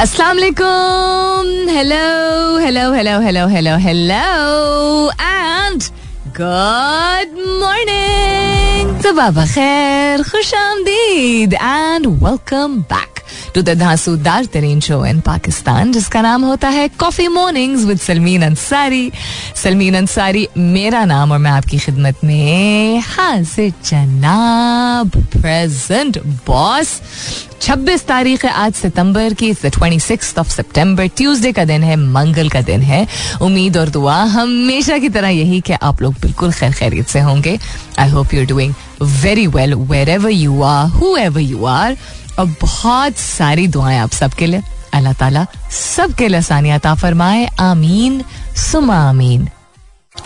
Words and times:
अस्सलाम 0.00 0.36
वालेकुम 0.36 1.68
hello 1.76 2.04
hello 2.58 2.84
hello 2.92 3.18
hello 3.20 3.46
hello 3.48 3.76
hello 3.86 4.20
and 5.22 5.82
good 6.38 7.36
morning 7.60 9.00
सुबह 9.02 9.44
खैर 9.54 10.22
खुश 10.30 10.54
आमदीद 10.62 11.54
and 11.54 12.06
welcome 12.24 12.80
back 12.92 13.09
to 13.54 13.62
the 13.62 13.78
धांसूदार 13.78 14.44
तरीन 14.44 14.80
शो 14.80 15.04
इन 15.06 15.20
पाकिस्तान 15.20 15.92
जिसका 15.92 16.20
नाम 16.20 16.44
होता 16.44 16.68
है 16.68 16.88
coffee 16.88 17.28
mornings 17.28 17.84
with 17.84 17.98
Salmeen 17.98 18.42
Ansari 18.42 19.10
Salmeen 19.54 19.94
Ansari 19.94 20.48
मेरा 20.58 21.04
नाम 21.04 21.32
और 21.32 21.38
मैं 21.38 21.50
आपकी 21.50 21.78
खिदमत 21.78 22.24
में 22.24 23.00
हाजिर 23.00 23.72
जनाब 23.86 25.10
प्रेजेंट 25.32 26.18
बॉस 26.46 27.00
26 27.62 28.04
तारीख 28.06 28.44
है 28.44 28.50
आज 28.50 28.72
सितंबर 28.72 29.34
की 29.34 29.52
twenty 29.54 29.98
six 30.00 30.34
of 30.38 30.48
September 30.48 31.06
Tuesday 31.06 31.52
का 31.52 31.64
दिन 31.64 31.82
है, 31.82 31.96
मंगल 31.96 32.48
का 32.48 32.60
दिन 32.60 32.82
है. 32.82 33.06
उम्मीद 33.42 33.76
और 33.76 33.88
दुआ 33.88 34.14
हमेशा 34.14 34.98
की 34.98 35.08
तरह 35.08 35.28
यही 35.28 35.60
कि 35.60 35.72
आप 35.72 36.02
लोग 36.02 36.14
बिल्कुल 36.14 36.52
खैर 36.52 36.72
खैरियत 36.72 37.08
से 37.08 37.20
होंगे. 37.20 37.58
I 37.98 38.10
hope 38.10 38.34
you 38.34 38.40
are 38.40 38.46
doing 38.46 38.74
very 39.02 39.46
well 39.46 39.74
wherever 40.08 40.30
you 40.30 40.62
are 40.62 40.86
whoever 41.16 41.40
you 41.40 41.64
are 41.64 41.96
और 42.40 42.46
बहुत 42.60 43.16
सारी 43.18 43.66
दुआएँ 43.68 43.98
आप 43.98 44.12
सबके 44.12 44.46
लिए। 44.46 44.62
अल्लाह 44.94 45.12
ताला 45.12 45.46
सबके 45.70 46.28
लिए 46.28 46.38
आसानियात 46.38 46.86
फरमाए। 46.98 47.46
आमीन। 47.60 48.22
सुमा 48.56 48.96
आमीन। 49.08 49.48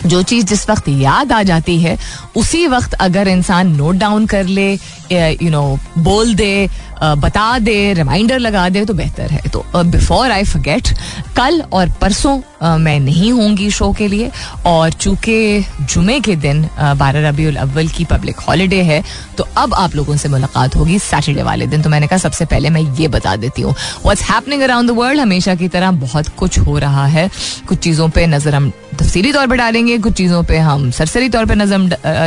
जो 0.05 0.21
चीज़ 0.23 0.45
जिस 0.45 0.69
वक्त 0.69 0.87
याद 0.89 1.31
आ 1.31 1.41
जाती 1.43 1.79
है, 1.81 1.97
उसी 2.35 2.65
वक्त 2.67 2.93
अगर 2.93 3.27
इंसान 3.27 3.75
नोट 3.75 3.95
डाउन 3.95 4.25
कर 4.27 4.43
ले, 4.45 4.73
यू 5.11 5.49
नो 5.49 5.63
बोल 5.97 6.33
दे 6.35 6.69
बता 7.03 7.47
दे 7.59 7.93
रिमाइंडर 7.93 8.39
लगा 8.39 8.67
दे 8.69 8.85
तो 8.85 8.93
बेहतर 8.93 9.31
है। 9.31 9.41
तो 9.49 9.65
बिफोर 9.75 10.31
आई 10.31 10.43
फॉरगेट 10.43 10.89
कल 11.37 11.61
और 11.73 11.89
परसों 12.01 12.39
मैं 12.63 12.99
नहीं 12.99 13.31
होंगी 13.31 13.69
शो 13.71 13.91
के 13.93 14.07
लिए। 14.07 14.31
और 14.65 14.91
चूँकि 14.91 15.65
जुमे 15.83 16.19
के 16.19 16.35
दिन 16.37 16.67
बारह 16.77 17.27
रबी 17.29 17.45
अव्वल 17.47 17.87
की 17.87 18.05
पब्लिक 18.05 18.39
हॉलीडे 18.39 18.81
है 18.83 19.03
तो 19.37 19.47
अब 19.57 19.73
आप 19.73 19.95
लोगों 19.95 20.15
से 20.17 20.29
मुलाकात 20.29 20.75
होगी 20.75 20.99
सैटरडे 20.99 21.43
वाले 21.43 21.67
दिन। 21.67 21.81
तो 21.81 21.89
मैंने 21.89 22.07
कहा, 22.07 22.17
सबसे 22.17 22.45
पहले 22.45 22.69
मैं 22.69 22.81
ये 22.99 23.07
बता 23.07 23.35
देती 23.35 23.61
हूँ 23.61 23.73
what's 24.03 24.21
happening 24.23 24.61
around 24.61 24.89
the 24.89 24.93
world 24.97 25.19
हमेशा 25.19 25.55
की 25.55 25.67
तरह 25.67 25.91
बहुत 25.93 26.27
कुछ 26.37 26.59
हो 26.59 26.77
रहा 26.79 27.05
है। 27.07 27.29
कुछ 27.67 27.79
चीज़ों 27.79 28.09
पर 28.09 28.27
नज़र 28.27 28.55
हम 28.55 28.71
तफसीली 28.93 29.31
तौर 29.33 29.47
पर 29.47 29.55
डालेंगे, 29.57 29.97
कुछ 29.97 30.13
चीज़ों 30.13 30.43
पर 30.43 30.57
हम 30.57 30.89
सरसरी 30.91 31.29
तौर 31.29 31.45
पर 31.45 31.55
नज़र 31.55 31.77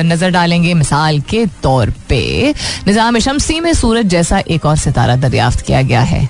नज़र 0.05 0.31
डालेंगे। 0.31 0.75
मिसाल 0.75 1.21
के 1.21 1.45
तौर 1.63 1.91
पर 2.13 2.55
निज़ाम 2.87 3.19
शमसी 3.19 3.61
में 3.61 3.73
सूरज 3.75 4.07
जैसा 4.07 4.39
एक 4.41 4.67
और 4.67 4.77
सितारा 4.77 5.17
दरियाफ्त 5.19 5.61
किया 5.67 5.83
गया 5.83 6.01
है। 6.03 6.23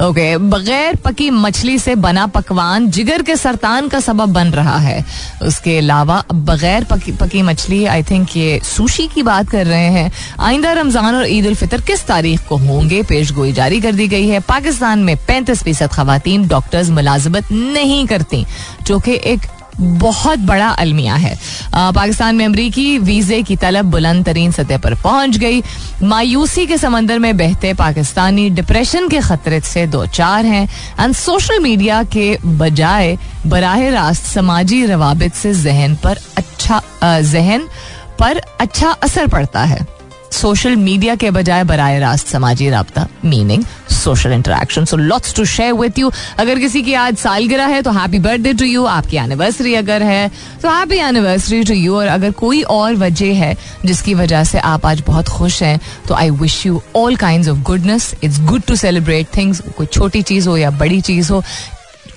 ओके 0.00 0.36
बगैर 0.38 0.96
पकी 1.04 1.30
मछली 1.30 1.78
से 1.78 1.94
बना 1.96 2.26
पकवान 2.26 2.63
जिगर 2.88 3.22
के 3.22 3.36
सरतान 3.36 3.88
का 3.88 4.00
सबब 4.00 4.32
बन 4.32 4.48
रहा 4.50 4.76
है। 4.78 5.04
उसके 5.42 5.76
अलावा 5.78 6.22
बगैर 6.32 6.84
पकी 6.84 7.12
पकी 7.12 7.42
मछली 7.42 7.84
आई 7.86 8.02
थिंक 8.02 8.36
ये 8.36 8.60
सुशी 8.64 9.06
की 9.08 9.22
बात 9.22 9.48
कर 9.50 9.66
रहे 9.66 9.90
हैं। 9.90 10.10
आइंदा 10.40 10.72
रमज़ान 10.72 11.14
और 11.14 11.26
ईद 11.28 11.46
उल 11.46 11.54
फितर 11.54 11.80
किस 11.80 12.06
तारीख 12.06 12.46
को 12.48 12.56
होंगे? 12.58 13.02
पेश 13.02 13.32
गोई 13.32 13.52
जारी 13.52 13.80
कर 13.80 13.92
दी 13.92 14.08
गई 14.08 14.28
है। 14.28 14.40
पाकिस्तान 14.48 14.98
में 14.98 15.16
पैंतीस 15.26 15.62
फ़ीसद 15.62 15.92
खातन 15.92 16.46
डॉक्टर्स 16.48 16.90
मुलाजमत 16.90 17.52
नहीं 17.52 18.06
करती, 18.06 18.44
जो 18.86 18.98
कि 18.98 19.20
एक 19.24 19.46
बहुत 19.80 20.38
बड़ा 20.38 20.68
अलमिया 20.70 21.14
है। 21.14 21.34
पाकिस्तान 21.74 22.36
में 22.36 22.44
अमरीकी 22.44 22.98
वीजे 22.98 23.42
की 23.42 23.56
तलब 23.56 23.84
बुलंद 23.84 24.24
तरीन 24.26 24.52
सतह 24.52 24.78
पर 24.78 24.94
पहुँच 24.94 25.36
गई। 25.36 25.62
मायूसी 26.02 26.66
के 26.66 26.78
समंदर 26.78 27.18
में 27.18 27.36
बहते 27.36 27.72
पाकिस्तानी 27.74 28.48
डिप्रेशन 28.50 29.08
के 29.08 29.20
खतरे 29.20 29.60
से 29.60 29.86
दो 29.86 30.04
चार 30.06 30.46
हैं। 30.46 30.68
एंड 31.00 31.14
सोशल 31.14 31.60
मीडिया 31.60 32.02
के 32.12 32.36
बजाय 32.44 33.16
बराह 33.46 33.88
रास्त 33.90 34.26
समाजी 34.26 34.84
रवाबित 34.86 35.34
से 35.34 35.54
जहन 35.54 35.94
पर 35.94 36.18
अच्छा 36.38 36.80
जहन 37.22 37.68
पर 38.18 38.40
अच्छा 38.60 38.90
असर 38.92 39.26
पड़ता 39.26 39.64
है। 39.64 39.93
सोशल 40.34 40.76
मीडिया 40.76 41.14
के 41.16 41.30
बजाय 41.30 41.64
बरए 41.64 41.98
रास्त 41.98 42.28
समाजी 42.28 42.68
रबता 42.70 43.06
meaning 43.24 43.64
social 43.90 44.32
interaction 44.32 44.84
so 44.84 44.96
lots 44.96 45.34
to 45.34 45.44
share 45.44 45.72
with 45.72 45.98
you 45.98 46.10
अगर 46.38 46.58
किसी 46.58 46.82
की 46.82 46.94
आज 46.94 47.16
सालगिरह 47.16 47.66
है 47.66 47.82
तो 47.82 47.90
हैप्पी 47.90 48.18
बर्थडे 48.18 48.52
टू 48.54 48.64
यू 48.64 48.84
आपकी 48.84 49.16
एनिवर्सरी 49.16 49.74
अगर 49.74 50.02
है 50.02 50.28
तो 50.62 50.68
हैप्पी 50.68 50.98
एनिवर्सरी 50.98 51.62
टू 51.64 51.74
यू 51.74 51.96
और 51.96 52.06
अगर 52.06 52.30
कोई 52.30 52.62
और 52.62 52.94
वजह 52.94 53.34
है, 53.34 53.56
जिसकी 53.84 54.14
वजह 54.14 54.44
से 54.44 54.58
आप 54.58 54.86
आज 54.86 55.02
बहुत 55.06 55.28
खुश 55.28 55.62
हैं 55.62 55.78
तो 56.08 56.14
I 56.14 56.30
wish 56.42 56.64
you 56.66 56.82
all 56.96 57.16
kind 57.16 57.48
of 57.48 57.62
goodness 57.62 58.14
it's 58.24 58.40
good 58.40 58.62
to 58.62 58.76
celebrate 58.76 59.36
things 59.36 59.60
कोई 59.76 59.86
छोटी 59.86 60.22
चीज़ 60.22 60.48
हो 60.48 60.56
या 60.56 60.70
बड़ी 60.70 61.00
चीज़ 61.00 61.32
हो, 61.32 61.42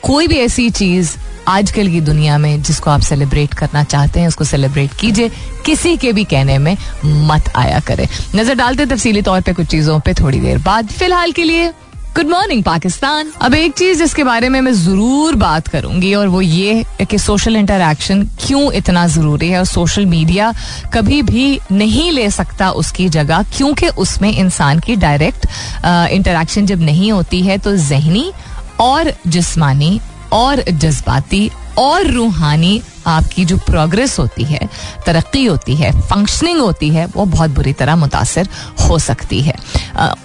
कोई 0.02 0.28
भी 0.28 0.38
ऐसी 0.40 0.70
चीज़ 0.70 1.16
आजकल 1.48 1.88
की 1.90 2.02
दुनिया 2.02 2.38
में 2.38 2.62
जिसको 2.62 2.90
आप 2.92 3.02
सेलिब्रेट 3.02 3.54
करना 3.54 3.84
चाहते 3.86 4.20
हैं, 4.20 4.28
उसको 4.28 4.44
सेलिब्रेट 4.44 4.94
कीजिए। 5.00 5.32
किसी 5.66 5.96
के 5.98 6.12
भी 6.14 6.24
कहने 6.26 6.58
में 6.58 6.76
मत 7.06 7.52
आया 7.56 7.80
करे। 7.88 8.08
नज़र 8.36 8.56
डालते 8.56 8.86
तफसीली 8.86 9.22
तौर 9.22 9.42
पे 9.42 9.54
कुछ 9.54 9.68
चीज़ों 9.68 10.00
पे 10.00 10.14
थोड़ी 10.14 10.40
देर 10.40 10.58
बाद। 10.64 10.88
फ़िलहाल 10.90 11.32
के 11.32 11.44
लिए 11.44 11.72
गुड 12.16 12.30
मॉर्निंग 12.30 12.64
पाकिस्तान। 12.64 13.32
अब 13.42 13.54
एक 13.54 13.74
चीज़ 13.78 13.98
जिसके 13.98 14.24
बारे 14.24 14.50
में 14.50 14.60
मैं 14.62 14.74
ज़रूर 14.74 15.36
बात 15.36 15.68
करूँगी 15.68 16.14
और 16.16 16.28
वो 16.28 16.42
ये 16.42 16.84
कि 17.02 17.18
सोशल 17.18 17.56
इंटरेक्शन 17.56 18.24
क्यों 18.40 18.72
इतना 18.74 19.06
ज़रूरी 19.08 19.50
है 19.50 19.60
और 19.60 19.66
सोशल 19.66 20.06
मीडिया 20.06 20.52
कभी 20.94 21.22
भी 21.22 21.60
नहीं 21.72 22.10
ले 22.12 22.30
सकता 22.32 22.70
उसकी 22.74 23.08
जगह, 23.10 23.44
क्योंकि 23.58 23.88
उसमें 23.98 24.32
इंसान 24.32 24.80
की 24.80 24.96
डायरेक्ट 24.98 25.48
इंटरेक्शन 25.86 26.66
जब 26.66 26.82
नहीं 26.82 27.12
होती 27.12 27.42
है 27.42 27.58
तो 27.58 27.76
जहनी 27.78 28.32
और 28.80 29.14
जिस्मानी 29.28 30.00
और 30.34 30.64
जज्बाती 30.64 31.50
और 31.78 32.08
रूहानी 32.08 32.82
आपकी 33.08 33.46
जो 33.46 33.58
प्रोग्रेस 33.58 34.18
होती 34.20 34.44
है, 34.44 34.60
तरक्की 35.06 35.44
होती 35.46 35.76
है 35.76 35.92
फंक्शनिंग 36.02 36.60
होती 36.60 36.90
है, 36.90 37.06
वो 37.08 37.26
बहुत 37.26 37.50
बुरी 37.52 37.74
तरह 37.74 37.96
मुतासर 37.96 38.48
हो 38.82 38.98
सकती 39.00 39.42
है। 39.42 39.56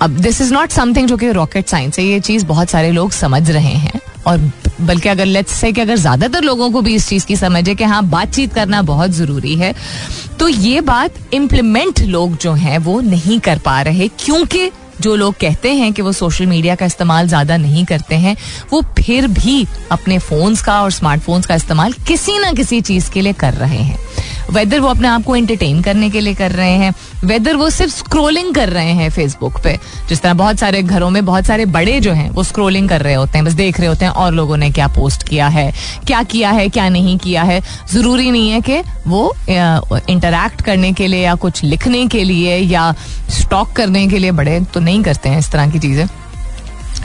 अब 0.00 0.16
दिस 0.20 0.40
इज़ 0.40 0.52
नॉट 0.54 0.70
समथिंग 0.70 1.08
जो 1.08 1.16
कि 1.16 1.30
रॉकेट 1.32 1.68
साइंस 1.68 1.98
है, 1.98 2.04
ये 2.04 2.20
चीज़ 2.20 2.46
बहुत 2.46 2.70
सारे 2.70 2.90
लोग 2.92 3.12
समझ 3.12 3.50
रहे 3.50 3.74
हैं। 3.74 4.00
और 4.26 4.50
बल्कि 4.80 5.08
अगर 5.08 5.24
लेट्स 5.24 5.52
से 5.52 5.72
कि 5.72 5.80
अगर 5.80 5.96
ज़्यादातर 5.96 6.42
लोगों 6.42 6.70
को 6.70 6.80
भी 6.80 6.94
इस 6.94 7.08
चीज़ 7.08 7.26
की 7.26 7.36
समझ 7.36 7.68
है 7.68 7.74
कि 7.74 7.84
हाँ 7.84 8.04
बातचीत 8.06 8.54
करना 8.54 8.82
बहुत 8.82 9.10
ज़रूरी 9.10 9.54
है 9.56 9.74
तो 10.38 10.48
ये 10.48 10.80
बात 10.80 11.14
इम्प्लीमेंट 11.34 12.00
लोग 12.00 12.36
जो 12.36 12.52
हैं, 12.52 12.78
वो 12.78 13.00
नहीं 13.00 13.38
कर 13.40 13.58
पा 13.58 13.80
रहे, 13.82 14.08
क्योंकि 14.18 14.70
जो 15.02 15.14
लोग 15.16 15.34
कहते 15.40 15.72
हैं 15.74 15.92
कि 15.92 16.02
वो 16.02 16.12
सोशल 16.12 16.46
मीडिया 16.46 16.74
का 16.74 16.86
इस्तेमाल 16.86 17.28
ज़्यादा 17.28 17.56
नहीं 17.56 17.84
करते 17.84 18.14
हैं, 18.14 18.36
वो 18.72 18.82
फिर 18.98 19.26
भी 19.28 19.66
अपने 19.92 20.18
फ़ोन्स 20.18 20.62
का 20.62 20.80
और 20.82 20.90
स्मार्टफोन्स 20.90 21.46
का 21.46 21.54
इस्तेमाल 21.54 21.92
किसी 22.08 22.38
ना 22.38 22.52
किसी 22.52 22.80
चीज़ 22.80 23.10
के 23.10 23.20
लिए 23.20 23.32
कर 23.32 23.54
रहे 23.54 23.78
हैं। 23.78 23.98
वेदर 24.50 24.80
वो 24.80 24.88
अपने 24.88 25.08
आप 25.08 25.22
को 25.24 25.36
एंटरटेन 25.36 25.82
करने 25.82 26.08
के 26.10 26.20
लिए 26.20 26.34
कर 26.34 26.52
रहे 26.52 26.70
हैं 26.70 26.94
वेदर 27.24 27.56
वो 27.56 27.68
सिर्फ़ 27.70 27.92
स्क्रोलिंग 27.92 28.54
कर 28.54 28.68
रहे 28.68 28.92
हैं 28.92 29.08
फेसबुक 29.10 29.60
पे। 29.64 29.76
जिस 30.08 30.20
तरह 30.22 30.34
बहुत 30.34 30.58
सारे 30.58 30.82
घरों 30.82 31.10
में 31.10 31.24
बहुत 31.24 31.46
सारे 31.46 31.66
बड़े 31.66 31.98
जो 32.00 32.12
हैं, 32.12 32.28
वो 32.30 32.42
स्क्रोलिंग 32.42 32.88
कर 32.88 33.02
रहे 33.02 33.14
होते 33.14 33.38
हैं, 33.38 33.44
बस 33.46 33.52
देख 33.52 33.78
रहे 33.80 33.88
होते 33.88 34.04
हैं 34.04 34.12
और 34.12 34.32
लोगों 34.32 34.56
ने 34.56 34.70
क्या 34.70 34.86
पोस्ट 34.88 35.28
किया 35.28 35.48
है, 35.48 35.70
क्या 36.06 36.22
किया 36.22 36.50
है, 36.50 36.68
क्या 36.68 36.88
नहीं 36.88 37.16
किया 37.18 37.42
है। 37.42 37.60
ज़रूरी 37.92 38.30
नहीं 38.30 38.50
है 38.50 38.60
कि 38.60 38.80
वो 39.06 39.34
इंटरेक्ट 39.48 40.62
करने 40.62 40.92
के 40.92 41.06
लिए 41.06 41.24
या 41.24 41.34
कुछ 41.36 41.62
लिखने 41.64 42.06
के 42.06 42.24
लिए 42.24 42.56
या 42.56 42.92
स्टॉक 43.30 43.72
करने 43.72 44.06
के 44.08 44.18
लिए 44.18 44.30
बड़े 44.32 44.60
तो 44.74 44.80
नहीं 44.80 45.02
करते 45.02 45.28
हैं 45.28 45.38
इस 45.38 45.50
तरह 45.52 45.70
की 45.70 45.78
चीज़ें 45.78 46.06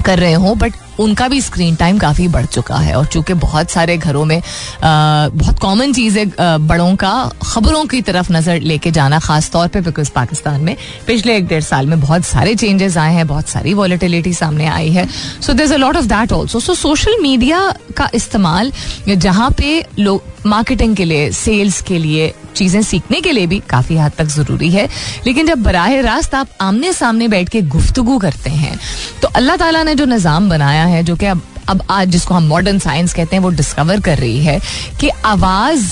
कर 0.06 0.19
रहे 0.19 0.34
हो 0.34 0.54
बट 0.56 0.74
उनका 1.00 1.28
भी 1.28 1.41
स्क्रीन 1.41 1.75
टाइम 1.75 1.97
काफ़ी 1.97 2.28
बढ़ 2.28 2.46
चुका 2.46 2.75
है 2.75 2.96
और 2.96 3.06
चूँकि 3.06 3.34
बहुत 3.34 3.72
सारे 3.72 3.97
घरों 3.97 4.25
में 4.25 4.38
आ, 4.38 5.30
बहुत 5.30 5.59
कॉमन 5.59 5.94
चीज़ 5.94 6.19
है 6.19 6.25
बड़ों 6.68 6.96
का 6.96 7.13
खबरों 7.44 7.85
की 7.85 8.02
तरफ़ 8.02 8.31
नज़र 8.34 8.59
लेके 8.62 8.91
जाना 8.91 9.19
खास 9.19 9.50
तौर 9.52 9.68
पे 9.68 9.81
बिकॉज़ 9.81 10.12
पाकिस्तान 10.12 10.62
में 10.62 10.75
पिछले 11.07 11.36
एक 11.38 11.47
डेढ़ 11.47 11.63
साल 11.63 11.88
में 11.88 12.00
बहुत 12.02 12.25
सारे 12.25 12.56
चेंजेस 12.56 12.97
आए 12.97 13.13
हैं 13.13 13.28
बहुत 13.28 13.47
सारी 13.50 13.74
वॉलीटिलिटी 13.74 14.34
सामने 14.34 14.68
आई 14.68 14.90
है। 14.91 15.07
So 15.41 15.53
there 15.53 15.74
a 15.74 15.78
lot 15.78 15.97
of 15.97 16.06
that 16.06 16.31
also 16.31 16.60
so 16.60 16.75
social 16.75 17.22
media 17.22 17.60
का 17.98 18.10
इस्तेमाल 18.13 18.72
जहाँ 19.10 19.50
पे 19.57 19.86
लोग 20.00 20.37
मार्केटिंग 20.48 20.96
के 20.96 21.06
लिए 21.06 21.32
सेल्स 21.34 21.82
के 21.82 21.98
लिए, 21.98 22.34
चीज़ें 22.56 22.82
सीखने 22.84 23.22
के 23.22 23.32
लिए 23.32 23.48
भी 23.48 23.60
काफ़ी 23.70 23.98
हद 23.98 24.12
तक 24.18 24.26
ज़रूरी 24.28 24.70
है। 24.72 24.88
लेकिन 25.26 25.48
जब 25.48 25.64
बराह 25.64 26.00
रास्त 26.02 26.36
आप 26.36 26.48
आमने 26.62 26.94
सामने 26.94 27.28
बैठ 27.28 27.50
के 27.50 27.62
गुफ्तगु 27.64 28.18
करते 28.20 28.50
हैं 28.52 28.78
तो 29.22 29.28
अल्लाह 29.30 29.58
ताला 29.58 29.84
ने 29.84 29.96
जो 29.96 30.06
निज़ाम 30.08 30.50
बनाया 30.50 30.86
है, 30.86 31.04
जो 31.04 31.16
कि 31.16 31.26
अब 31.26 31.42
अब 31.70 31.82
आज 31.92 32.10
जिसको 32.10 32.34
हम 32.34 32.44
मॉडर्न 32.48 32.78
साइंस 32.80 33.14
कहते 33.14 33.36
हैं, 33.36 33.44
वो 33.44 33.50
डिस्कवर 33.52 34.00
कर 34.02 34.18
रही 34.18 34.40
है 34.40 34.60
कि 35.00 35.10
आवाज़ 35.26 35.88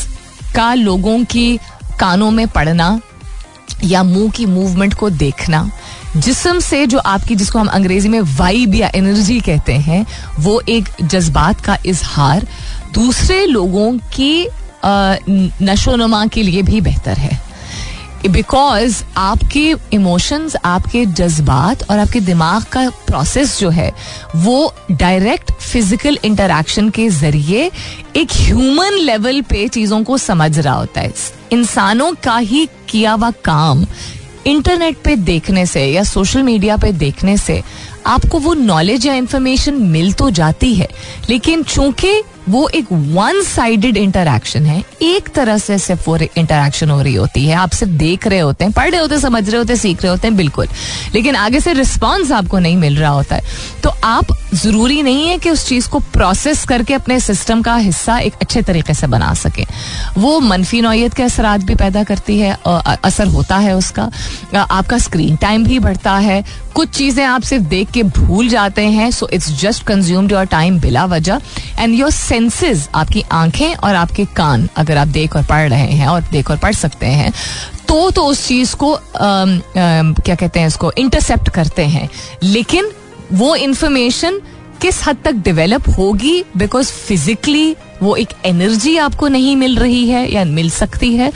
का 0.55 0.73
लोगों 0.73 1.23
की 1.25 1.57
कानों 1.99 2.29
में 2.31 2.47
पड़ना 2.47 2.99
या 3.83 4.03
मुँह 4.03 4.31
की 4.31 4.45
मूवमेंट 4.45 4.93
को 4.93 5.09
देखना, 5.11 5.69
जिसम 6.17 6.59
से 6.59 6.85
जो 6.87 6.97
आपकी, 6.99 7.35
जिसको 7.35 7.59
हम 7.59 7.67
अंग्रेज़ी 7.69 8.09
में 8.09 8.19
वाइब 8.37 8.75
या 8.75 8.91
एनर्जी 8.95 9.39
कहते 9.41 9.73
हैं, 9.73 10.05
वो 10.39 10.59
एक 10.69 10.89
जज्बात 11.03 11.61
का 11.61 11.77
इजहार 11.85 12.47
दूसरे 12.95 13.45
लोगों 13.45 13.91
की 14.15 14.47
नशोनुमा 14.85 16.25
के 16.27 16.43
लिए 16.43 16.61
भी 16.61 16.81
बेहतर 16.81 17.17
है। 17.17 17.43
बिकॉज़ 18.25 19.03
आपके 19.17 19.73
इमोशंस 19.93 20.55
आपके 20.65 21.05
जज्बात 21.07 21.83
और 21.89 21.99
आपके 21.99 22.19
दिमाग 22.19 22.63
का 22.71 22.89
प्रोसेस 23.07 23.59
जो 23.59 23.69
है, 23.69 23.91
वो 24.35 24.73
डायरेक्ट 24.91 25.51
फ़िज़िकल 25.51 26.17
इंटरेक्शन 26.25 26.89
के 26.89 27.07
ज़रिए 27.11 27.69
एक 28.15 28.33
ह्यूमन 28.33 28.97
लेवल 29.01 29.41
पे 29.49 29.67
चीज़ों 29.67 30.03
को 30.03 30.17
समझ 30.17 30.57
रहा 30.59 30.73
होता 30.73 31.01
है। 31.01 31.13
इंसानों 31.51 32.11
का 32.23 32.37
ही 32.37 32.67
किया 32.89 33.11
हुआ 33.13 33.31
काम 33.45 33.85
इंटरनेट 34.47 34.97
पे 35.03 35.15
देखने 35.15 35.65
से 35.65 35.85
या 35.85 36.03
सोशल 36.03 36.43
मीडिया 36.43 36.77
पे 36.77 36.91
देखने 36.93 37.37
से 37.37 37.61
आपको 38.07 38.39
वो 38.39 38.53
नॉलेज 38.53 39.05
या 39.07 39.13
इंफॉर्मेशन 39.13 39.81
मिल 39.91 40.11
तो 40.13 40.29
जाती 40.31 40.73
है। 40.75 40.87
लेकिन 41.29 41.63
चूँकि 41.63 42.21
वो 42.49 42.67
एक 42.67 42.85
वन 42.91 43.43
साइडेड 43.43 43.97
इंटरक्शन 43.97 44.65
है। 44.65 44.83
एक 45.01 45.29
तरह 45.29 45.57
से 45.57 45.77
सिर्फ़ 45.77 46.03
वो 46.07 46.17
इंटरक्शन 46.17 46.89
हो 46.89 47.01
रही 47.01 47.15
होती 47.15 47.45
है। 47.45 47.55
आप 47.55 47.69
सिर्फ़ 47.69 47.93
देख 47.93 48.27
रहे 48.27 48.39
होते 48.39 48.65
हैं, 48.65 48.73
पढ़ 48.73 48.91
रहे 48.91 49.01
होते 49.01 49.15
हैं, 49.15 49.21
समझ 49.21 49.49
रहे 49.49 49.57
होते 49.57 49.73
हैं, 49.73 49.79
सीख 49.79 50.01
रहे 50.03 50.09
होते 50.09 50.27
हैं, 50.27 50.37
बिल्कुल। 50.37 50.67
लेकिन 51.15 51.35
आगे 51.35 51.59
से 51.59 51.73
रिस्पॉन्स 51.73 52.31
आपको 52.31 52.59
नहीं 52.59 52.77
मिल 52.77 52.97
रहा 52.97 53.11
होता 53.11 53.35
है। 53.35 53.41
तो 53.83 53.91
आप, 54.03 54.25
ज़रूरी 54.53 55.03
नहीं 55.03 55.27
है 55.27 55.37
कि 55.37 55.49
उस 55.49 55.67
चीज़ 55.67 55.89
को 55.89 55.99
प्रोसेस 55.99 56.65
करके 56.65 56.93
अपने 56.93 57.19
सिस्टम 57.19 57.61
का 57.61 57.75
हिस्सा 57.75 58.17
एक 58.17 58.33
अच्छे 58.41 58.61
तरीके 58.61 58.93
से 58.93 59.07
बना 59.07 59.33
सके। 59.33 59.65
वो 60.17 60.39
मनफी 60.39 60.81
नौत 60.81 61.13
के 61.13 61.23
असरात 61.23 61.61
भी 61.61 61.75
पैदा 61.75 62.03
करती 62.03 62.39
है 62.39 62.57
असर 62.65 63.27
होता 63.27 63.57
है 63.57 63.75
उसका। 63.75 64.11
आपका 64.71 64.97
स्क्रीन 64.97 65.35
टाइम 65.35 65.63
भी 65.63 65.79
बढ़ता 65.79 66.17
है। 66.17 66.43
कुछ 66.75 66.89
चीज़ें 66.89 67.25
आप 67.25 67.41
सिर्फ़ 67.41 67.63
देख 67.63 67.91
के 67.91 68.03
भूल 68.03 68.47
जाते 68.49 68.81
हैं 68.81 69.11
so 69.11 69.29
it's 69.33 69.61
just 69.61 69.83
consumed 69.83 70.31
your 70.31 70.45
time 70.45 70.79
बिला 70.79 71.05
वजह। 71.05 71.39
एंड 71.79 71.95
योर 71.95 72.11
सेंसेस 72.35 72.89
आपकी 72.95 73.23
आँखें 73.31 73.75
और 73.75 73.95
आपके 73.95 74.25
कान 74.25 74.67
अगर 74.75 74.97
आप 74.97 75.07
देख 75.07 75.35
और 75.35 75.43
पढ़ 75.43 75.69
रहे 75.69 75.91
हैं 75.91 76.07
और 76.07 76.21
देख 76.21 76.49
और 76.51 76.57
पढ़ 76.57 76.73
सकते 76.73 77.05
हैं 77.05 77.31
तो 77.87 78.11
तो 78.11 78.25
उस 78.25 78.47
चीज़ 78.47 78.75
को 78.75 78.93
आम, 78.93 79.61
आम, 79.77 80.13
क्या 80.13 80.35
कहते 80.35 80.59
हैं 80.59 80.67
इसको 80.67 80.91
इंटरसेप्ट 80.97 81.49
करते 81.49 81.85
हैं। 81.85 82.09
लेकिन 82.43 82.89
वो 83.33 83.55
इंफॉर्मेशन 83.55 84.41
किस 84.81 85.07
हद 85.07 85.17
तक 85.25 85.31
डेवलप 85.31 85.89
होगी? 85.97 86.43
बिकॉज़ 86.57 86.91
फिजिकली 86.91 87.75
वो 88.03 88.15
एक 88.15 88.29
एनर्जी 88.45 88.97
आपको 88.97 89.27
नहीं 89.27 89.55
मिल 89.55 89.77
रही 89.77 90.09
है 90.09 90.31
या 90.31 90.45
मिल 90.45 90.69
सकती 90.69 91.15
है। 91.15 91.31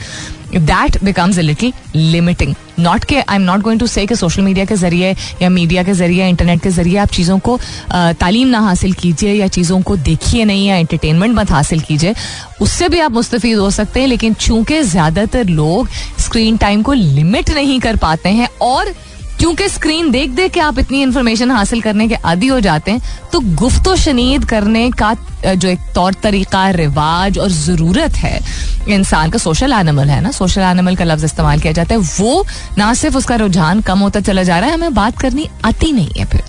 That 0.56 1.04
becomes 1.04 1.38
a 1.38 1.42
little 1.42 1.72
limiting 1.96 2.54
not 2.80 3.04
के 3.04 3.18
I 3.18 3.36
am 3.36 3.42
not 3.42 3.60
going 3.60 3.80
to 3.80 3.86
say 3.86 4.06
social 4.10 4.42
media 4.42 4.64
के 4.64 4.76
ज़रिए 4.76 5.14
या 5.42 5.48
मीडिया 5.50 5.82
के 5.82 5.92
ज़रिए 5.94 6.28
इंटरनेट 6.28 6.62
के 6.62 6.70
ज़रिए 6.70 6.96
आप 6.98 7.08
चीज़ों 7.10 7.38
को 7.38 7.58
तालीम 7.92 8.48
ना 8.48 8.60
हासिल 8.60 8.92
कीजिए 8.94 9.32
या 9.34 9.48
चीज़ों 9.48 9.80
को 9.82 9.96
देखिए 9.98 10.44
नहीं 10.44 10.66
या 10.68 10.76
एंटरटेनमेंट 10.76 11.34
मत 11.36 11.50
हासिल 11.50 11.80
कीजिए। 11.80 12.14
उससे 12.62 12.88
भी 12.88 13.00
आप 13.00 13.12
मुस्तफ़ 13.12 13.46
हो 13.48 13.70
सकते 13.70 14.00
हैं, 14.00 14.06
लेकिन 14.08 14.34
चूँकि 14.36 14.82
ज़्यादातर 14.84 15.48
लोग 15.50 15.88
स्क्रीन 16.20 16.56
टाइम 16.56 16.82
को 16.82 16.92
लिमिट 16.92 17.50
नहीं 17.50 17.78
कर 17.80 17.96
पाते 17.98 18.28
हैं 18.30 18.48
और 18.62 18.92
क्योंकि 19.40 19.68
स्क्रीन 19.68 20.10
देख 20.10 20.30
देख 20.30 20.52
के 20.52 20.60
आप 20.60 20.78
इतनी 20.78 21.00
इन्फॉर्मेशन 21.02 21.50
हासिल 21.50 21.80
करने 21.82 22.06
के 22.08 22.14
आदि 22.14 22.46
हो 22.46 22.58
जाते 22.60 22.90
हैं 22.90 23.28
तो 23.32 23.40
गुफ्तो 23.56 23.94
शनीद 23.96 24.44
करने 24.44 24.90
का 24.92 25.14
जो 25.46 25.68
एक 25.68 25.78
तौर 25.94 26.14
तरीका, 26.14 26.68
रिवाज 26.70 27.38
और 27.38 27.50
ज़रूरत 27.50 28.16
है, 28.16 28.40
इंसान 28.88 29.30
का 29.30 29.38
सोशल 29.38 29.72
एनिमल 29.72 30.08
है 30.08 30.20
ना? 30.20 30.30
सोशल 30.30 30.60
एनिमल 30.62 30.96
का 30.96 31.04
लफ्ज 31.04 31.24
इस्तेमाल 31.24 31.60
किया 31.60 31.72
जाता 31.72 31.94
है, 31.94 32.00
वो 32.00 32.44
ना 32.78 32.92
सिर्फ़ 32.94 33.16
उसका 33.16 33.36
रुझान 33.36 33.80
कम 33.80 33.98
होता 33.98 34.20
चला 34.20 34.42
जा 34.42 34.58
रहा 34.58 34.68
है, 34.68 34.74
हमें 34.74 34.94
बात 34.94 35.18
करनी 35.18 35.48
आती 35.64 35.92
नहीं 35.92 36.10
है 36.18 36.24
फिर। 36.26 36.42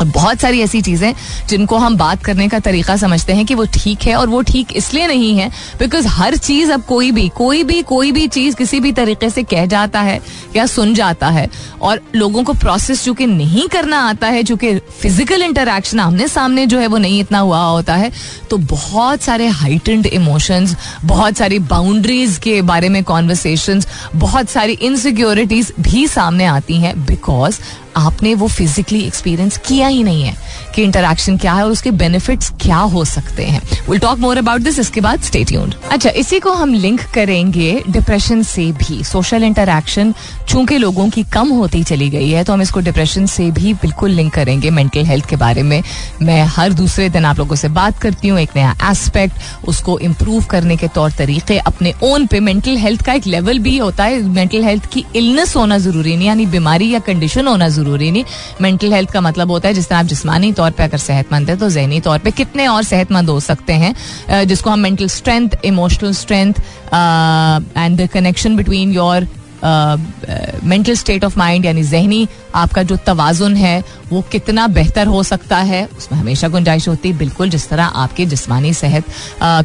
और 0.00 0.06
बहुत 0.06 0.40
सारी 0.40 0.60
ऐसी 0.60 0.80
चीज़ें 0.82 1.12
जिनको 1.48 1.76
हम 1.76 1.96
बात 1.96 2.24
करने 2.24 2.48
का 2.48 2.58
तरीका 2.60 2.96
समझते 2.96 3.32
हैं 3.32 3.44
कि 3.46 3.54
वो 3.54 3.64
ठीक 3.74 4.02
है 4.02 4.14
और 4.16 4.28
वो 4.28 4.40
ठीक 4.42 4.72
इसलिए 4.76 5.06
नहीं 5.06 5.36
है 5.36 5.48
बिकॉज़ 5.78 6.06
हर 6.08 6.36
चीज़ 6.38 6.72
अब 6.72 6.84
कोई 6.84 7.10
भी 7.10 7.28
कोई 7.36 7.62
भी 7.64 7.80
कोई 7.84 8.12
भी 8.12 8.26
चीज़ 8.28 8.56
किसी 8.56 8.80
भी 8.80 8.92
तरीके 8.92 9.30
से 9.30 9.42
कह 9.44 9.66
जाता 9.66 10.00
है 10.00 10.20
या 10.56 10.66
सुन 10.66 10.94
जाता 10.94 11.28
है 11.28 11.48
और 11.82 12.00
लोगों 12.14 12.44
को 12.44 12.52
प्रोसेस 12.56 13.04
चूँकि 13.04 13.26
नहीं 13.26 13.66
करना 13.68 14.00
आता 14.08 14.28
है 14.28 14.42
चूँकि 14.42 14.74
फ़िज़िकल 15.02 15.42
इंटरेक्शन 15.42 16.00
आमने 16.00 16.28
सामने 16.28 16.66
जो 16.66 16.78
है 16.78 16.86
वो 16.86 16.98
नहीं 16.98 17.20
इतना 17.20 17.38
हुआ 17.38 17.60
होता 17.60 17.94
है 17.94 18.10
तो 18.50 18.56
बहुत 18.66 19.22
सारे 19.22 19.46
हाइटेंड 19.56 20.06
इमोशंस 20.06 20.76
बहुत 21.04 21.36
सारी 21.36 21.58
बाउंड्रीज 21.66 22.38
के 22.38 22.60
बारे 22.64 22.88
में 22.88 23.02
कॉन्वर्सेशन 23.04 23.82
बहुत 24.16 24.48
सारी 24.48 24.72
इनसिक्योरिटीज 24.82 25.72
भी 25.80 26.06
सामने 26.08 26.44
आती 26.46 26.80
हैं 26.80 26.94
बिकॉज़ 27.06 27.60
आपने 27.96 28.34
वो 28.34 28.48
फिजिकली 28.48 29.00
एक्सपीरियंस 29.00 29.56
किया 29.58 29.86
ही 29.86 30.02
नहीं 30.02 30.22
है। 30.22 30.34
कि 30.76 30.82
इंटरेक्शन 30.82 31.36
क्या 31.36 31.52
है 31.52 31.64
और 31.64 31.70
उसके 31.70 31.90
बेनिफिट्स 31.92 32.50
क्या 32.60 32.76
हो 32.76 33.04
सकते 33.06 33.44
हैं? 33.44 33.60
Will 33.88 33.98
talk 33.98 34.18
more 34.18 34.38
about 34.38 34.60
this 34.60 34.78
इसके 34.78 35.00
बाद 35.00 35.22
स्टे 35.22 35.44
ट्यून्ड 35.44 35.74
अच्छा 35.90 36.10
इसी 36.12 36.40
को 36.40 36.52
हम 36.54 36.74
लिंक 36.74 37.00
करेंगे 37.14 37.82
डिप्रेशन 37.90 38.42
से 38.44 38.70
भी. 38.74 39.02
सोशल 39.04 39.44
इंटरेक्शन 39.44 40.14
चूँकि 40.48 40.78
लोगों 40.78 41.08
की 41.10 41.22
कम 41.32 41.48
होती 41.50 41.82
चली 41.84 42.08
गई 42.10 42.28
है 42.30 42.44
तो 42.44 42.52
हम 42.52 42.62
इसको 42.62 42.80
डिप्रेशन 42.80 43.26
से 43.26 43.50
भी 43.50 43.72
बिल्कुल 43.76 44.10
लिंक 44.10 44.32
करेंगे 44.34 44.70
मेंटल 44.70 45.04
हेल्थ 45.06 45.28
के 45.28 45.36
बारे 45.36 45.62
में. 45.62 45.82
मैं 46.22 46.42
हर 46.46 46.72
दूसरे 46.72 47.08
दिन 47.08 47.24
आप 47.24 47.38
लोगों 47.38 47.56
से 47.56 47.68
बात 47.70 47.98
करती 47.98 48.28
हूँ, 48.28 48.38
एक 48.40 48.50
नया 48.56 48.74
एस्पेक्ट 48.90 49.68
उसको 49.68 49.98
इम्प्रूव 50.00 50.44
करने 50.44 50.76
के 50.76 50.88
तौर 50.88 51.10
तरीके, 51.10 51.58
अपने 51.60 51.92
ओन 52.02 52.26
पे 52.26 52.40
मेंटल 52.40 52.76
हेल्थ 52.76 53.02
का 53.02 53.12
एक 53.12 53.26
लेवल 53.26 53.58
भी 53.58 53.76
होता 53.78 54.04
है. 54.04 54.22
मेंटल 54.22 54.64
हेल्थ 54.64 54.86
की 54.92 55.04
इलनेस 55.16 55.54
होना 55.56 55.78
ज़रूरी 55.78 56.16
नहीं, 56.16 56.28
यानी 56.28 56.46
बीमारी 56.46 56.90
या 56.90 56.98
कंडीशन 57.00 57.46
होना 57.46 57.68
ज़रूरी 57.68 58.10
नहीं. 58.10 58.24
मेंटल 58.60 58.92
हेल्थ 58.92 59.10
का 59.10 59.20
मतलब 59.20 59.50
होता 59.50 59.68
है 59.68 59.74
जिस 59.74 59.88
तरह 59.88 59.98
आप 59.98 60.06
जिसमानी 60.06 60.52
तौर 60.52 60.65
पर 60.70 60.84
अगर 60.84 60.98
सेहतमंद 60.98 61.50
है 61.50 61.56
तो 61.56 61.70
जहनी 61.70 62.00
तौर 62.00 62.18
पर 62.18 62.30
कितने 62.30 62.66
और 62.66 62.82
सेहतमंद 62.82 63.30
हो 63.30 63.38
सकते 63.40 63.72
हैं 63.72 64.44
जिसको 64.44 64.70
हम 64.70 64.80
mental 64.80 65.08
strength 65.08 65.64
emotional 65.64 66.12
strength 66.12 66.54
and 66.92 68.00
the 68.00 68.08
connection 68.12 68.56
between 68.56 68.92
your 68.92 69.26
mental 69.64 70.94
state 70.94 71.24
of 71.24 71.38
mind 71.38 71.64
यानी 71.64 71.82
जहनी 71.84 72.26
आपका 72.54 72.82
जो 72.82 72.96
तवाजुन 73.06 73.56
है, 73.56 73.82
वो 74.10 74.20
कितना 74.32 74.66
बेहतर 74.68 75.06
हो 75.06 75.22
सकता 75.22 75.56
है, 75.58 75.84
उसमें 75.98 76.18
हमेशा 76.18 76.48
गुंजाइश 76.48 76.88
होती 76.88 77.10
है। 77.10 77.18
बिल्कुल 77.18 77.50
जिस 77.50 77.68
तरह 77.68 77.84
आपके 77.84 78.26
जिसमानी 78.26 78.72
सेहत 78.74 79.04